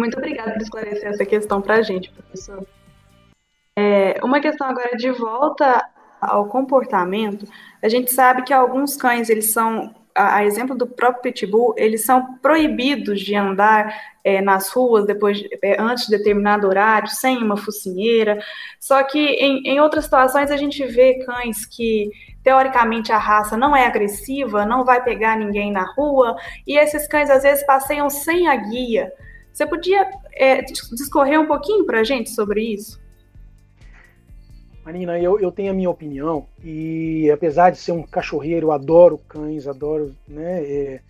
[0.00, 2.66] Muito obrigada por esclarecer essa questão para a gente, professor.
[3.76, 5.86] É, uma questão agora de volta
[6.18, 7.46] ao comportamento.
[7.82, 12.02] A gente sabe que alguns cães eles são a, a, exemplo do próprio pitbull, eles
[12.02, 13.94] são proibidos de andar
[14.24, 18.42] é, nas ruas depois, é, antes de determinado horário, sem uma focinheira.
[18.80, 22.10] Só que em, em outras situações a gente vê cães que
[22.42, 26.36] teoricamente a raça não é agressiva, não vai pegar ninguém na rua,
[26.66, 29.12] e esses cães às vezes passeiam sem a guia.
[29.52, 33.00] Você podia é, discorrer um pouquinho para a gente sobre isso?
[34.84, 39.66] Marina, eu, eu tenho a minha opinião e apesar de ser um cachorreiro, adoro cães,
[39.66, 40.62] adoro, né?
[40.64, 41.00] É,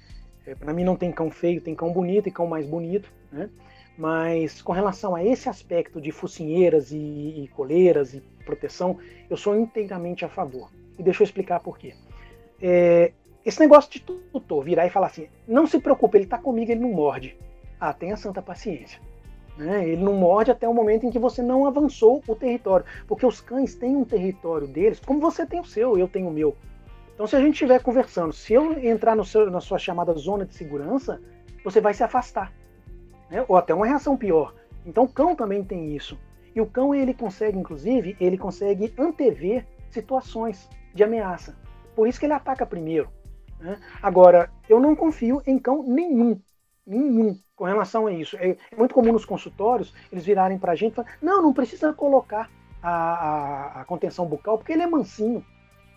[0.47, 3.49] é, para mim não tem cão feio, tem cão bonito e cão mais bonito, né?
[3.97, 9.55] Mas com relação a esse aspecto de focinheiras e, e coleiras e proteção, eu sou
[9.57, 10.71] inteiramente a favor.
[10.99, 11.95] E deixa eu explicar por quê.
[12.61, 13.13] É,
[13.45, 16.81] esse negócio de tutor virar e falar assim, não se preocupe, ele está comigo, ele
[16.81, 17.37] não morde.
[17.81, 19.01] Ah, tenha santa paciência.
[19.57, 19.89] Né?
[19.89, 22.85] Ele não morde até o momento em que você não avançou o território.
[23.07, 26.33] Porque os cães têm um território deles, como você tem o seu, eu tenho o
[26.33, 26.57] meu.
[27.15, 30.47] Então, se a gente estiver conversando, se eu entrar no seu, na sua chamada zona
[30.47, 31.21] de segurança,
[31.63, 32.53] você vai se afastar.
[33.31, 33.45] Né?
[33.49, 34.55] Ou até uma reação pior.
[34.87, 36.19] Então, o cão também tem isso.
[36.55, 41.57] E o cão, ele consegue, inclusive, ele consegue antever situações de ameaça.
[41.95, 43.11] Por isso que ele ataca primeiro.
[43.59, 43.79] Né?
[44.03, 46.41] Agora, eu não confio em cão nenhum
[46.91, 48.37] nenhum com relação a isso.
[48.37, 51.93] É, é muito comum nos consultórios eles virarem para a gente e não, não precisa
[51.93, 52.51] colocar
[52.83, 55.45] a, a, a, contenção bucal porque ele é mansinho.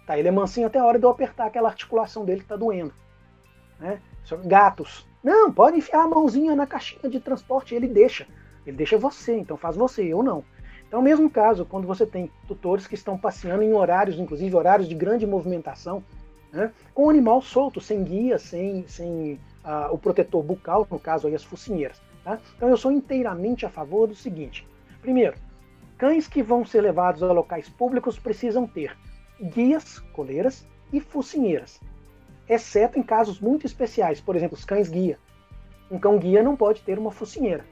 [0.06, 2.56] Tá, ele é mansinho até a hora de eu apertar aquela articulação dele que está
[2.56, 2.94] doendo.
[3.80, 4.00] Né?
[4.46, 5.08] Gatos.
[5.24, 8.28] Não, pode enfiar a mãozinha na caixinha de transporte, ele deixa.
[8.66, 10.44] Ele deixa você, então faz você, eu não.
[10.88, 14.94] Então, mesmo caso, quando você tem tutores que estão passeando em horários, inclusive horários de
[14.94, 16.04] grande movimentação,
[16.52, 19.39] né, com o animal solto, sem guia, sem, sem
[19.91, 22.01] o protetor bucal, no caso aí as focinheiras.
[22.24, 22.39] Tá?
[22.55, 24.68] Então eu sou inteiramente a favor do seguinte:
[25.01, 25.36] primeiro,
[25.97, 28.95] cães que vão ser levados a locais públicos precisam ter
[29.41, 31.82] guias, coleiras e focinheiras,
[32.47, 35.18] exceto em casos muito especiais, por exemplo, os cães guia.
[35.91, 37.66] Um cão guia não pode ter uma focinheira.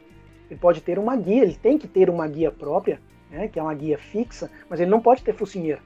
[0.50, 3.64] Ele pode ter uma guia, ele tem que ter uma guia própria, né, que é
[3.64, 5.82] uma guia fixa, mas ele não pode ter focinheira.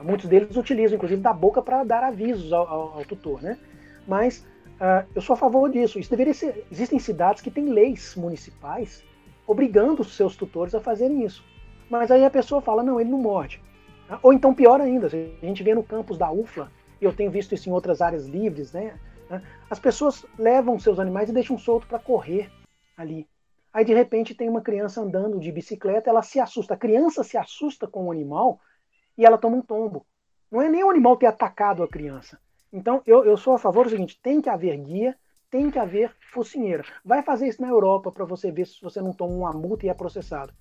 [0.00, 3.58] Muitos deles utilizam, inclusive, da boca para dar avisos ao, ao, ao tutor, né?
[4.06, 4.46] Mas
[4.78, 5.98] Uh, eu sou a favor disso.
[5.98, 6.64] Isso deveria ser.
[6.70, 9.04] Existem cidades que têm leis municipais
[9.46, 11.42] obrigando os seus tutores a fazerem isso.
[11.90, 13.62] Mas aí a pessoa fala, não, ele não morde.
[14.08, 16.70] Uh, ou então, pior ainda, a gente vê no campus da UFLA,
[17.00, 18.98] e eu tenho visto isso em outras áreas livres, né?
[19.30, 22.50] Uh, as pessoas levam seus animais e deixam solto para correr
[22.96, 23.26] ali.
[23.72, 26.74] Aí de repente tem uma criança andando de bicicleta, ela se assusta.
[26.74, 28.60] A criança se assusta com o animal
[29.16, 30.06] e ela toma um tombo.
[30.50, 32.38] Não é nem o animal ter atacado a criança
[32.72, 35.16] então, eu, eu sou a favor do seguinte: tem que haver guia,
[35.50, 36.84] tem que haver focinheira.
[37.04, 39.88] Vai fazer isso na Europa para você ver se você não toma uma multa e
[39.88, 40.52] é processado.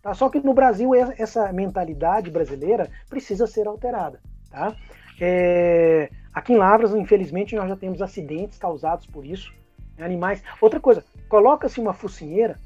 [0.00, 0.12] Tá?
[0.14, 4.20] Só que no Brasil, essa mentalidade brasileira precisa ser alterada.
[4.50, 4.74] Tá?
[5.20, 9.52] É, aqui em Lavras, infelizmente, nós já temos acidentes causados por isso.
[9.96, 10.04] Né?
[10.04, 10.42] Animais.
[10.60, 12.58] Outra coisa, coloca-se uma focinheira.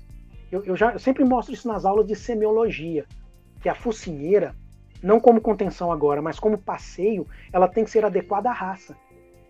[0.50, 3.04] Eu, eu, já, eu sempre mostro isso nas aulas de semiologia,
[3.60, 4.54] que a focinheira
[5.06, 8.96] não como contenção agora, mas como passeio, ela tem que ser adequada à raça.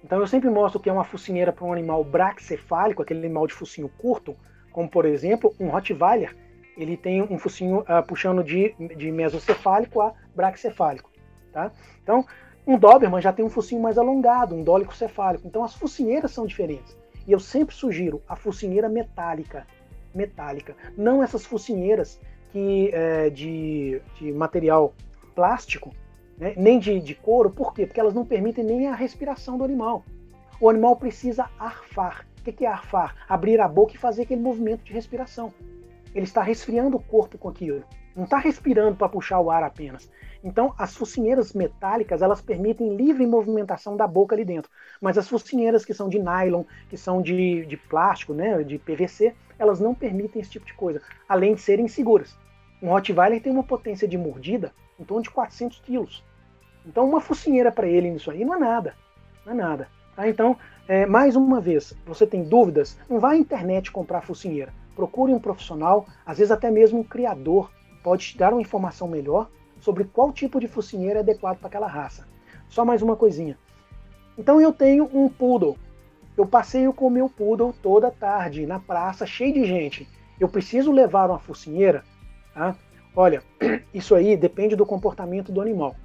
[0.05, 3.55] Então eu sempre mostro que é uma focinheira para um animal braxcefálico, aquele animal de
[3.55, 4.37] focinho curto,
[4.71, 6.37] como por exemplo um Rottweiler,
[6.77, 11.11] ele tem um focinho uh, puxando de, de mesocefálico a braxcefálico.
[11.51, 11.73] Tá?
[12.03, 12.27] Então,
[12.67, 15.49] um Doberman já tem um focinho mais alongado, um dólico cefálico.
[15.49, 16.95] Então as focinheiras são diferentes.
[17.27, 19.67] E eu sempre sugiro a focinheira metálica.
[20.15, 20.77] Metálica.
[20.99, 22.21] Não essas focinheiras
[22.53, 24.93] que, é, de, de material
[25.37, 25.95] plástico,
[26.39, 27.87] né, nem de, de couro, por quê?
[27.87, 30.05] Porque elas não permitem nem a respiração do animal.
[30.61, 32.27] O animal precisa arfar.
[32.41, 33.15] O que é arfar?
[33.29, 35.53] Abrir a boca e fazer aquele movimento de respiração.
[36.15, 37.85] Ele está resfriando o corpo com aquilo.
[38.15, 40.11] Não está respirando para puxar o ar apenas.
[40.43, 44.71] Então, as focinheiras metálicas, elas permitem livre movimentação da boca ali dentro.
[45.01, 49.35] Mas as focinheiras que são de nylon, que são de, de plástico, né, de PVC,
[49.59, 52.39] elas não permitem esse tipo de coisa, além de serem seguras.
[52.81, 56.25] Um Rottweiler tem uma potência de mordida em torno de 400 quilos.
[56.85, 58.95] Então, uma focinheira para ele nisso aí não é nada.
[59.45, 59.89] Não é nada.
[60.15, 60.29] Tá?
[60.29, 60.57] Então,
[60.89, 62.99] é, mais uma vez, você tem dúvidas?
[63.09, 64.73] Não vá à internet comprar focinheira.
[64.95, 67.71] Procure um profissional, às vezes até mesmo um criador,
[68.03, 69.49] pode te dar uma informação melhor
[69.81, 72.27] sobre qual tipo de focinheiro é adequado para aquela raça.
[72.69, 73.59] Só mais uma coisinha.
[74.39, 75.77] Então eu tenho um poodle.
[76.37, 80.09] Eu passeio com o meu poodle toda tarde na praça, cheio de gente.
[80.39, 82.05] Eu preciso levar uma focinheira?
[82.55, 82.77] Tá?
[83.17, 83.43] Olha,
[83.95, 85.97] isso aí depende do comportamento do animal.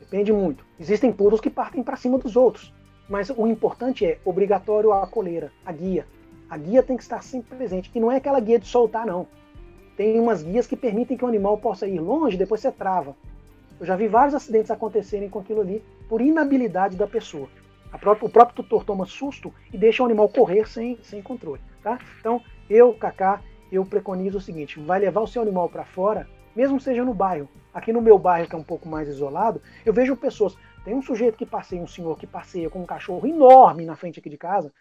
[0.00, 0.64] Depende muito.
[0.80, 2.72] Existem poodles que partem para cima dos outros.
[3.06, 6.06] Mas o importante é obrigatório a coleira, a guia.
[6.48, 7.90] A guia tem que estar sempre presente.
[7.94, 9.26] E não é aquela guia de soltar, não.
[9.94, 13.14] Tem umas guias que permitem que o animal possa ir longe, depois você trava.
[13.78, 17.48] Eu já vi vários acidentes acontecerem com aquilo ali por inabilidade da pessoa.
[18.00, 21.60] Própria, o próprio tutor toma susto e deixa o animal correr sem, sem controle.
[21.82, 21.98] Tá?
[22.18, 23.40] Então, eu, Kaká,
[23.70, 27.48] eu preconizo o seguinte: vai levar o seu animal para fora, mesmo seja no bairro.
[27.72, 30.56] Aqui no meu bairro, que é um pouco mais isolado, eu vejo pessoas.
[30.84, 34.18] Tem um sujeito que passeia, um senhor que passeia com um cachorro enorme na frente
[34.18, 34.72] aqui de casa,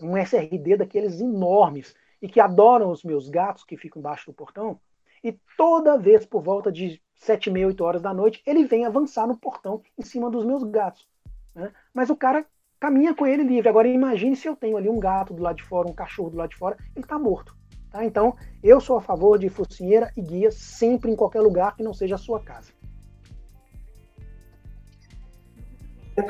[0.00, 4.78] um SRD daqueles enormes, e que adoram os meus gatos que ficam embaixo do portão.
[5.22, 9.26] E toda vez por volta de sete, meia, oito horas da noite, ele vem avançar
[9.26, 11.06] no portão em cima dos meus gatos.
[11.54, 11.70] Né?
[11.92, 12.46] Mas o cara
[12.78, 13.68] caminha com ele livre.
[13.68, 16.38] Agora imagine se eu tenho ali um gato do lado de fora, um cachorro do
[16.38, 17.54] lado de fora, ele está morto.
[17.90, 18.04] Tá?
[18.04, 21.94] Então, eu sou a favor de focinheira e guia sempre em qualquer lugar que não
[21.94, 22.72] seja a sua casa.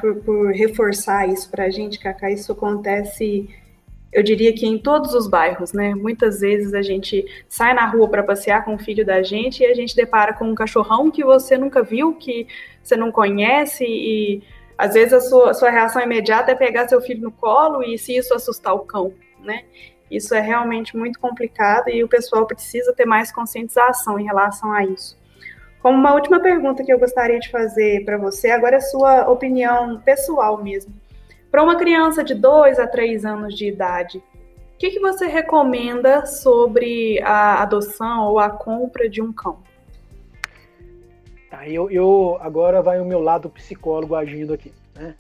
[0.01, 3.49] Por, por reforçar isso para a gente, Cacá, isso acontece
[4.13, 5.95] eu diria que em todos os bairros, né?
[5.95, 9.67] Muitas vezes a gente sai na rua para passear com o filho da gente e
[9.67, 12.47] a gente depara com um cachorrão que você nunca viu, que
[12.83, 14.43] você não conhece e
[14.77, 17.97] às vezes a sua, a sua reação imediata é pegar seu filho no colo e
[17.99, 19.13] se isso assustar o cão,
[19.45, 19.65] né?
[20.11, 24.85] Isso é realmente muito complicado e o pessoal precisa ter mais conscientização em relação a
[24.85, 25.17] isso.
[25.81, 29.99] Como uma última pergunta que eu gostaria de fazer para você, agora é sua opinião
[30.01, 30.93] pessoal mesmo.
[31.51, 36.27] Para uma criança de 2 a 3 anos de idade, o que, que você recomenda
[36.27, 39.59] sobre a adoção ou a compra de um cão?
[41.51, 44.73] Tá, eu, eu agora vai o meu lado psicólogo agindo aqui.
[44.95, 45.15] Né?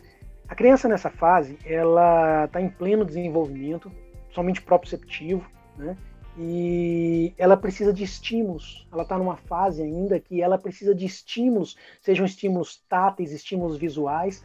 [0.49, 3.91] A criança nessa fase, ela está em pleno desenvolvimento,
[4.33, 5.45] somente proprioceptivo,
[5.77, 5.97] né?
[6.39, 8.87] e ela precisa de estímulos.
[8.93, 14.43] Ela está numa fase ainda que ela precisa de estímulos, sejam estímulos táteis, estímulos visuais,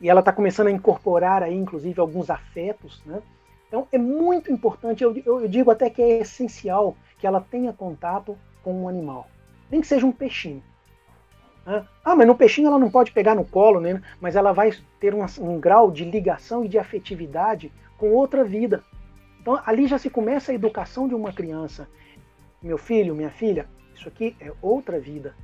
[0.00, 3.22] e ela está começando a incorporar aí, inclusive, alguns afetos, né?
[3.68, 8.36] Então é muito importante, eu, eu, digo até que é essencial que ela tenha contato
[8.62, 9.26] com um animal.
[9.70, 10.62] Nem que seja um peixinho.
[11.64, 11.82] Né?
[12.04, 14.02] Ah, mas no peixinho ela não pode pegar no colo, né?
[14.20, 18.84] Mas ela vai ter um, um grau de ligação e de afetividade com outra vida.
[19.42, 21.88] Então ali já se começa a educação de uma criança.
[22.62, 25.34] Meu filho, minha filha, isso aqui é outra vida.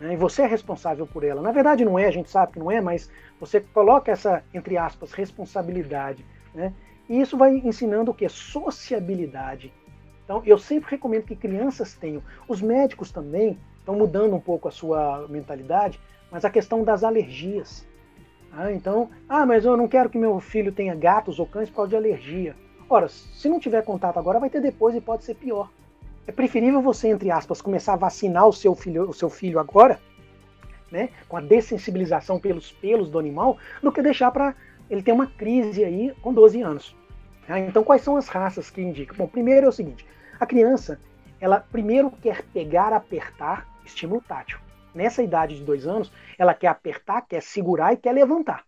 [0.00, 0.14] Né?
[0.14, 1.40] E você é responsável por ela.
[1.40, 4.76] Na verdade não é, a gente sabe que não é, mas você coloca essa, entre
[4.76, 6.24] aspas, responsabilidade.
[6.54, 6.72] Né?
[7.08, 8.28] E isso vai ensinando o que?
[8.28, 9.72] Sociabilidade.
[10.24, 12.22] Então, eu sempre recomendo que crianças tenham.
[12.46, 15.98] Os médicos também estão mudando um pouco a sua mentalidade,
[16.30, 17.88] mas a questão das alergias.
[18.52, 21.76] Ah, então, ah, mas eu não quero que meu filho tenha gatos ou cães por
[21.76, 22.54] causa de alergia.
[22.90, 25.70] Ora, se não tiver contato agora, vai ter depois e pode ser pior.
[26.26, 30.00] É preferível você, entre aspas, começar a vacinar o seu filho, o seu filho agora,
[30.90, 34.54] né, com a dessensibilização pelos pelos do animal, do que deixar para
[34.88, 36.96] ele ter uma crise aí com 12 anos.
[37.46, 39.16] Ah, então, quais são as raças que indicam?
[39.16, 40.06] Bom, primeiro é o seguinte:
[40.40, 40.98] a criança,
[41.40, 44.58] ela primeiro quer pegar, apertar, estímulo tátil.
[44.94, 48.64] Nessa idade de dois anos, ela quer apertar, quer segurar e quer levantar.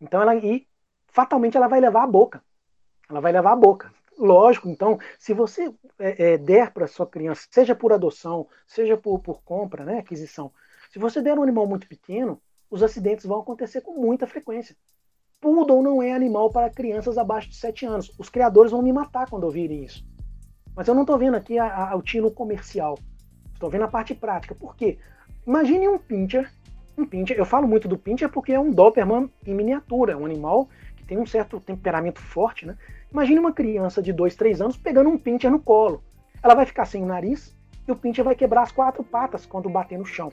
[0.00, 0.66] Então, ela e
[1.06, 2.42] fatalmente ela vai levar a boca.
[3.14, 3.92] Ela vai levar a boca.
[4.18, 9.20] Lógico, então, se você é, é, der para sua criança, seja por adoção, seja por,
[9.20, 10.52] por compra, né, aquisição,
[10.90, 14.76] se você der um animal muito pequeno, os acidentes vão acontecer com muita frequência.
[15.40, 18.12] Poodle não é animal para crianças abaixo de 7 anos.
[18.18, 20.04] Os criadores vão me matar quando ouvirem isso.
[20.74, 22.98] Mas eu não estou vendo aqui a, a, o tino comercial.
[23.52, 24.54] Estou vendo a parte prática.
[24.54, 24.98] Por quê?
[25.46, 26.50] Imagine um pincher.
[26.96, 30.24] Um pincher, eu falo muito do pincher porque é um Doberman em miniatura, é um
[30.24, 32.76] animal que tem um certo temperamento forte, né?
[33.14, 36.02] Imagine uma criança de 2, 3 anos pegando um pincher no colo.
[36.42, 37.56] Ela vai ficar sem o nariz
[37.86, 40.32] e o pincher vai quebrar as quatro patas quando bater no chão.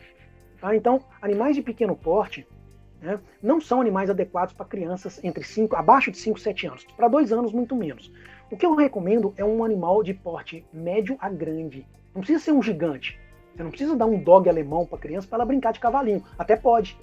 [0.60, 0.76] Tá?
[0.76, 2.48] Então, animais de pequeno porte
[3.00, 6.84] né, não são animais adequados para crianças entre 5, abaixo de 5, 7 anos.
[6.98, 8.12] Para 2 anos, muito menos.
[8.50, 11.86] O que eu recomendo é um animal de porte médio a grande.
[12.16, 13.20] Não precisa ser um gigante.
[13.56, 16.24] Você não precisa dar um dog alemão para criança para ela brincar de cavalinho.
[16.36, 16.98] Até pode.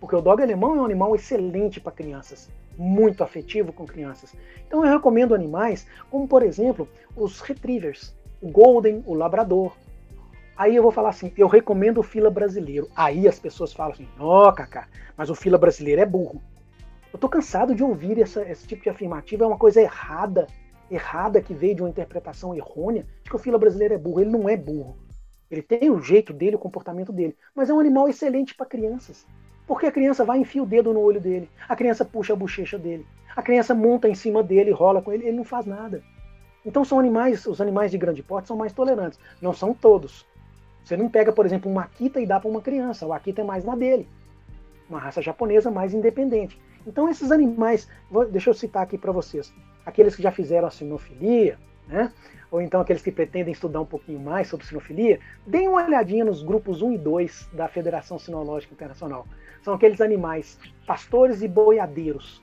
[0.00, 4.32] Porque o dog alemão é um animal excelente para crianças muito afetivo com crianças.
[4.66, 9.76] Então eu recomendo animais como, por exemplo, os retrievers, o golden, o labrador.
[10.56, 12.88] Aí eu vou falar assim, eu recomendo o fila brasileiro.
[12.94, 16.40] Aí as pessoas falam assim, ó, oh, Cacá, mas o fila brasileiro é burro.
[17.12, 20.46] Eu tô cansado de ouvir essa, esse tipo de afirmativa, é uma coisa errada,
[20.90, 24.20] errada que veio de uma interpretação errônea de que o fila brasileiro é burro.
[24.20, 24.96] Ele não é burro.
[25.50, 29.26] Ele tem o jeito dele, o comportamento dele, mas é um animal excelente para crianças.
[29.68, 32.78] Porque a criança vai enfiar o dedo no olho dele, a criança puxa a bochecha
[32.78, 33.06] dele,
[33.36, 36.02] a criança monta em cima dele, rola com ele, ele não faz nada.
[36.64, 39.18] Então são animais, os animais de grande porte são mais tolerantes.
[39.40, 40.26] Não são todos.
[40.82, 43.06] Você não pega, por exemplo, um Akita e dá para uma criança.
[43.06, 44.08] O Akita é mais na dele.
[44.88, 46.58] Uma raça japonesa mais independente.
[46.86, 49.52] Então esses animais, vou, deixa eu citar aqui para vocês,
[49.84, 51.58] aqueles que já fizeram a sinofilia,
[51.88, 52.12] né?
[52.50, 56.42] ou então aqueles que pretendem estudar um pouquinho mais sobre sinofilia, deem uma olhadinha nos
[56.42, 59.26] grupos 1 e 2 da Federação Sinológica Internacional.
[59.62, 62.42] São aqueles animais pastores e boiadeiros.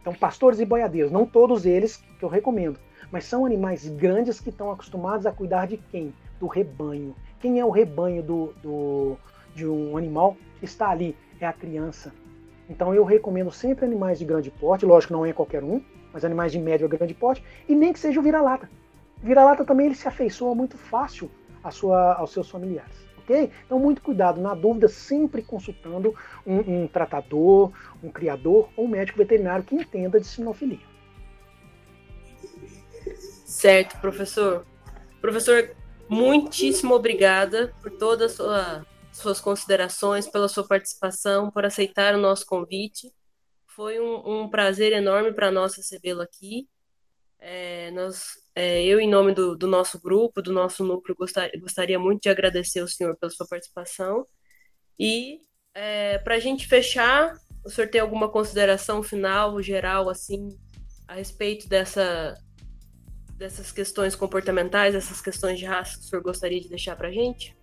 [0.00, 2.78] Então, pastores e boiadeiros, não todos eles que eu recomendo,
[3.10, 6.12] mas são animais grandes que estão acostumados a cuidar de quem?
[6.40, 7.14] Do rebanho.
[7.40, 9.16] Quem é o rebanho do, do,
[9.54, 11.16] de um animal que está ali?
[11.40, 12.12] É a criança.
[12.68, 15.80] Então eu recomendo sempre animais de grande porte, lógico não é qualquer um,
[16.12, 18.68] mas animais de médio a grande porte, e nem que seja o vira-lata.
[19.22, 21.30] Vira-lata também ele se afeiçoa muito fácil
[21.70, 22.96] sua, aos seus familiares.
[23.18, 23.50] ok?
[23.64, 26.14] Então, muito cuidado, na dúvida, sempre consultando
[26.46, 27.70] um, um tratador,
[28.02, 30.92] um criador ou um médico veterinário que entenda de sinofilia.
[33.44, 34.66] Certo, professor.
[35.20, 35.70] Professor,
[36.08, 38.82] muitíssimo obrigada por todas as
[39.12, 43.12] suas considerações, pela sua participação, por aceitar o nosso convite.
[43.74, 46.68] Foi um, um prazer enorme para nós recebê-lo aqui.
[47.38, 51.98] É, nós, é, eu, em nome do, do, nosso grupo, do nosso núcleo, gostar, gostaria
[51.98, 54.26] muito de agradecer ao senhor pela sua participação.
[54.98, 55.40] E
[55.74, 60.48] é, para a gente fechar, o senhor tem alguma consideração final, geral, assim,
[61.08, 62.34] a respeito dessa,
[63.36, 67.12] dessas questões comportamentais, essas questões de raça que o senhor gostaria de deixar para a
[67.12, 67.56] gente?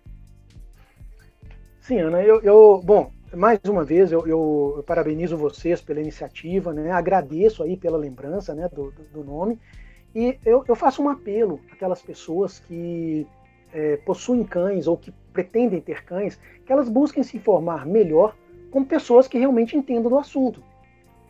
[1.80, 6.90] Sim, Ana, eu, eu bom, mais uma vez eu, eu, parabenizo vocês pela iniciativa, né?
[6.90, 9.58] Agradeço aí pela lembrança, né, do, do nome
[10.14, 13.26] e eu, eu, faço um apelo àquelas pessoas que
[13.72, 18.34] é, possuem cães ou que pretendem ter cães, que elas busquem se informar melhor
[18.70, 20.62] com pessoas que realmente entendam do assunto.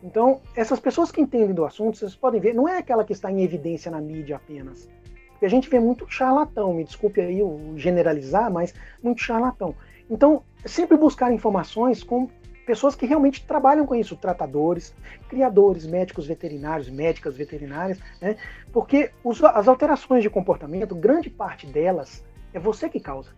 [0.03, 3.31] Então, essas pessoas que entendem do assunto, vocês podem ver, não é aquela que está
[3.31, 4.89] em evidência na mídia apenas.
[5.29, 9.75] Porque a gente vê muito charlatão, me desculpe aí o generalizar, mas muito charlatão.
[10.11, 12.27] Então, sempre buscar informações com
[12.65, 14.93] pessoas que realmente trabalham com isso, tratadores,
[15.29, 18.35] criadores, médicos veterinários, médicas veterinárias, né?
[18.73, 23.31] porque os, as alterações de comportamento, grande parte delas é você que causa.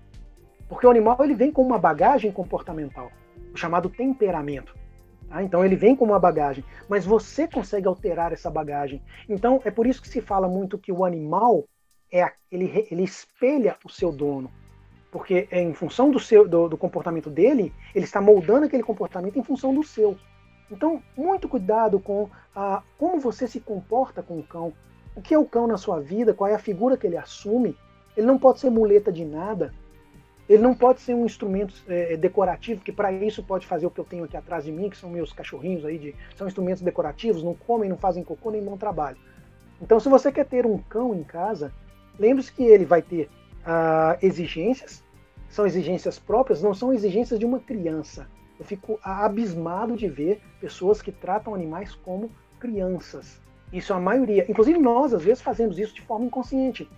[0.67, 3.11] Porque o animal ele vem com uma bagagem comportamental,
[3.53, 4.76] o chamado temperamento.
[5.30, 5.43] Tá?
[5.43, 8.99] Então ele vem com uma bagagem, mas você consegue alterar essa bagagem.
[9.30, 11.65] Então é por isso que se fala muito que o animal
[12.11, 14.49] é ele, ele espelha o seu dono
[15.14, 19.38] porque é em função do seu do, do, comportamento dele, ele está moldando aquele comportamento
[19.38, 20.18] em função do seu.
[20.72, 24.74] Então, muito cuidado com a, como você se comporta com o cão.
[25.16, 26.34] O que é o cão na sua vida?
[26.34, 27.78] Qual é a figura que ele assume?
[28.18, 29.72] Ele não pode ser muleta de nada.
[30.49, 33.99] Ele não pode ser um instrumento é, decorativo, que para isso pode fazer o que
[33.99, 37.43] eu tenho aqui atrás de mim, que são meus cachorrinhos aí, de, são instrumentos decorativos,
[37.43, 39.20] não comem, não fazem cocô, nem não trabalham.
[39.80, 41.72] Então, se você quer ter um cão em casa,
[42.18, 43.30] lembre-se que ele vai ter
[43.64, 45.03] ah, exigências,
[45.54, 48.28] são exigências próprias, não são exigências de uma criança.
[48.60, 53.39] Eu fico abismado de ver pessoas que tratam animais como crianças.
[53.72, 54.49] Isso é a maioria.
[54.49, 56.89] Inclusive nós, às vezes, fazemos isso de forma inconsciente.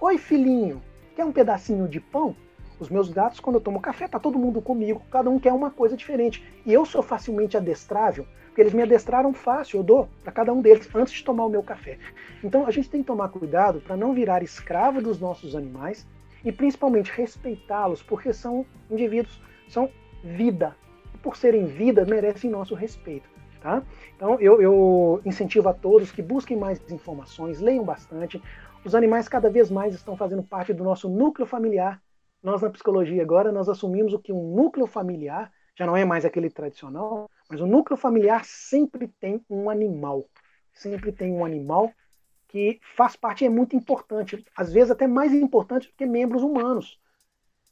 [0.00, 0.80] Oi, filhinho,
[1.16, 2.36] quer um pedacinho de pão?
[2.78, 5.72] Os meus gatos, quando eu tomo café, tá todo mundo comigo, cada um quer uma
[5.72, 6.44] coisa diferente.
[6.64, 10.62] E eu sou facilmente adestrável, porque eles me adestraram fácil, eu dou para cada um
[10.62, 11.98] deles antes de tomar o meu café.
[12.44, 16.06] Então a gente tem que tomar cuidado para não virar escravo dos nossos animais
[16.44, 19.90] e principalmente respeitá-los, porque são indivíduos, são
[20.22, 20.76] vida.
[21.14, 23.28] E por serem vida, merecem nosso respeito.
[23.60, 23.82] Tá?
[24.14, 28.40] Então eu, eu incentivo a todos que busquem mais informações, leiam bastante.
[28.84, 32.00] Os animais cada vez mais estão fazendo parte do nosso núcleo familiar.
[32.40, 36.24] Nós na psicologia agora nós assumimos o que um núcleo familiar já não é mais
[36.24, 40.24] aquele tradicional, mas o núcleo familiar sempre tem um animal,
[40.72, 41.92] sempre tem um animal
[42.48, 46.98] que faz parte é muito importante, às vezes até mais importante do que membros humanos.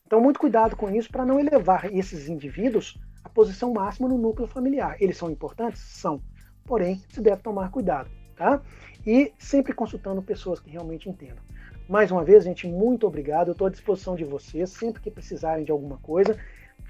[0.07, 4.47] Então, muito cuidado com isso para não elevar esses indivíduos à posição máxima no núcleo
[4.47, 4.97] familiar.
[5.01, 5.81] Eles são importantes?
[5.81, 6.23] São.
[6.65, 8.63] Porém, se deve tomar cuidado, tá?
[9.05, 11.43] E sempre consultando pessoas que realmente entendam.
[11.89, 13.49] Mais uma vez, gente, muito obrigado.
[13.49, 16.39] Eu estou à disposição de vocês sempre que precisarem de alguma coisa.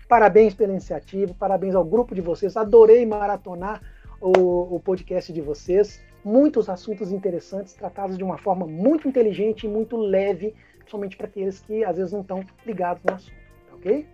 [0.08, 2.56] Parabéns pela iniciativa, parabéns ao grupo de vocês.
[2.56, 3.80] Adorei maratonar
[4.20, 9.68] o, o podcast de vocês muitos assuntos interessantes tratados de uma forma muito inteligente e
[9.68, 10.52] muito leve,
[10.88, 13.36] somente para aqueles que às vezes não estão ligados no assunto,
[13.74, 14.04] ok?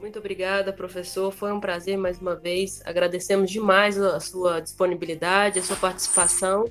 [0.00, 1.32] Muito obrigada, professor.
[1.32, 2.80] Foi um prazer mais uma vez.
[2.84, 6.66] Agradecemos demais a sua disponibilidade, a sua participação.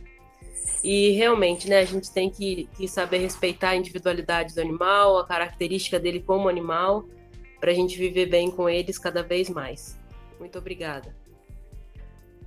[0.81, 5.27] E realmente, né, a gente tem que, que saber respeitar a individualidade do animal, a
[5.27, 7.05] característica dele como animal,
[7.59, 9.99] para a gente viver bem com eles cada vez mais.
[10.39, 11.22] Muito obrigada.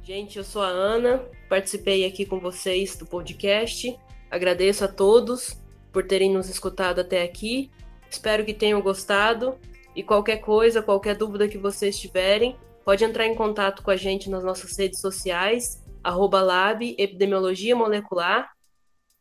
[0.06, 3.98] Gente, eu sou a Ana, participei aqui com vocês do podcast.
[4.30, 5.60] Agradeço a todos
[5.92, 7.72] por terem nos escutado até aqui.
[8.08, 9.58] Espero que tenham gostado.
[9.96, 14.30] E qualquer coisa, qualquer dúvida que vocês tiverem, pode entrar em contato com a gente
[14.30, 18.52] nas nossas redes sociais, arroba lab epidemiologia molecular.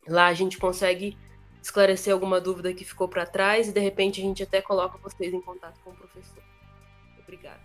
[0.08, 1.18] Lá a gente consegue
[1.64, 5.34] esclarecer alguma dúvida que ficou para trás e de repente a gente até coloca vocês
[5.34, 6.44] em contato com o professor.
[7.24, 7.65] Obrigada.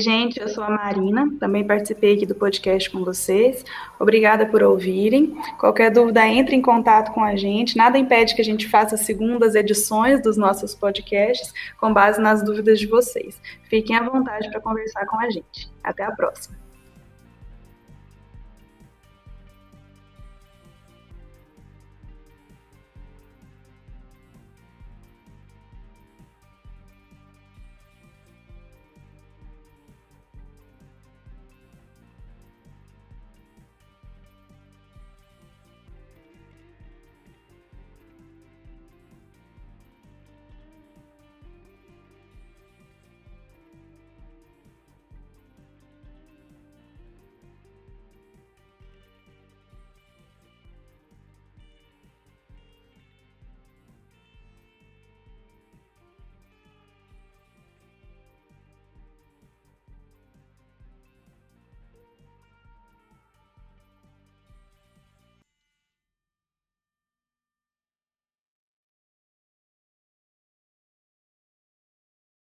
[0.00, 3.64] Gente, eu sou a Marina, também participei aqui do podcast com vocês.
[3.98, 5.36] Obrigada por ouvirem.
[5.56, 7.76] Qualquer dúvida, entre em contato com a gente.
[7.76, 12.80] Nada impede que a gente faça segundas edições dos nossos podcasts com base nas dúvidas
[12.80, 13.40] de vocês.
[13.70, 15.70] Fiquem à vontade para conversar com a gente.
[15.84, 16.63] Até a próxima.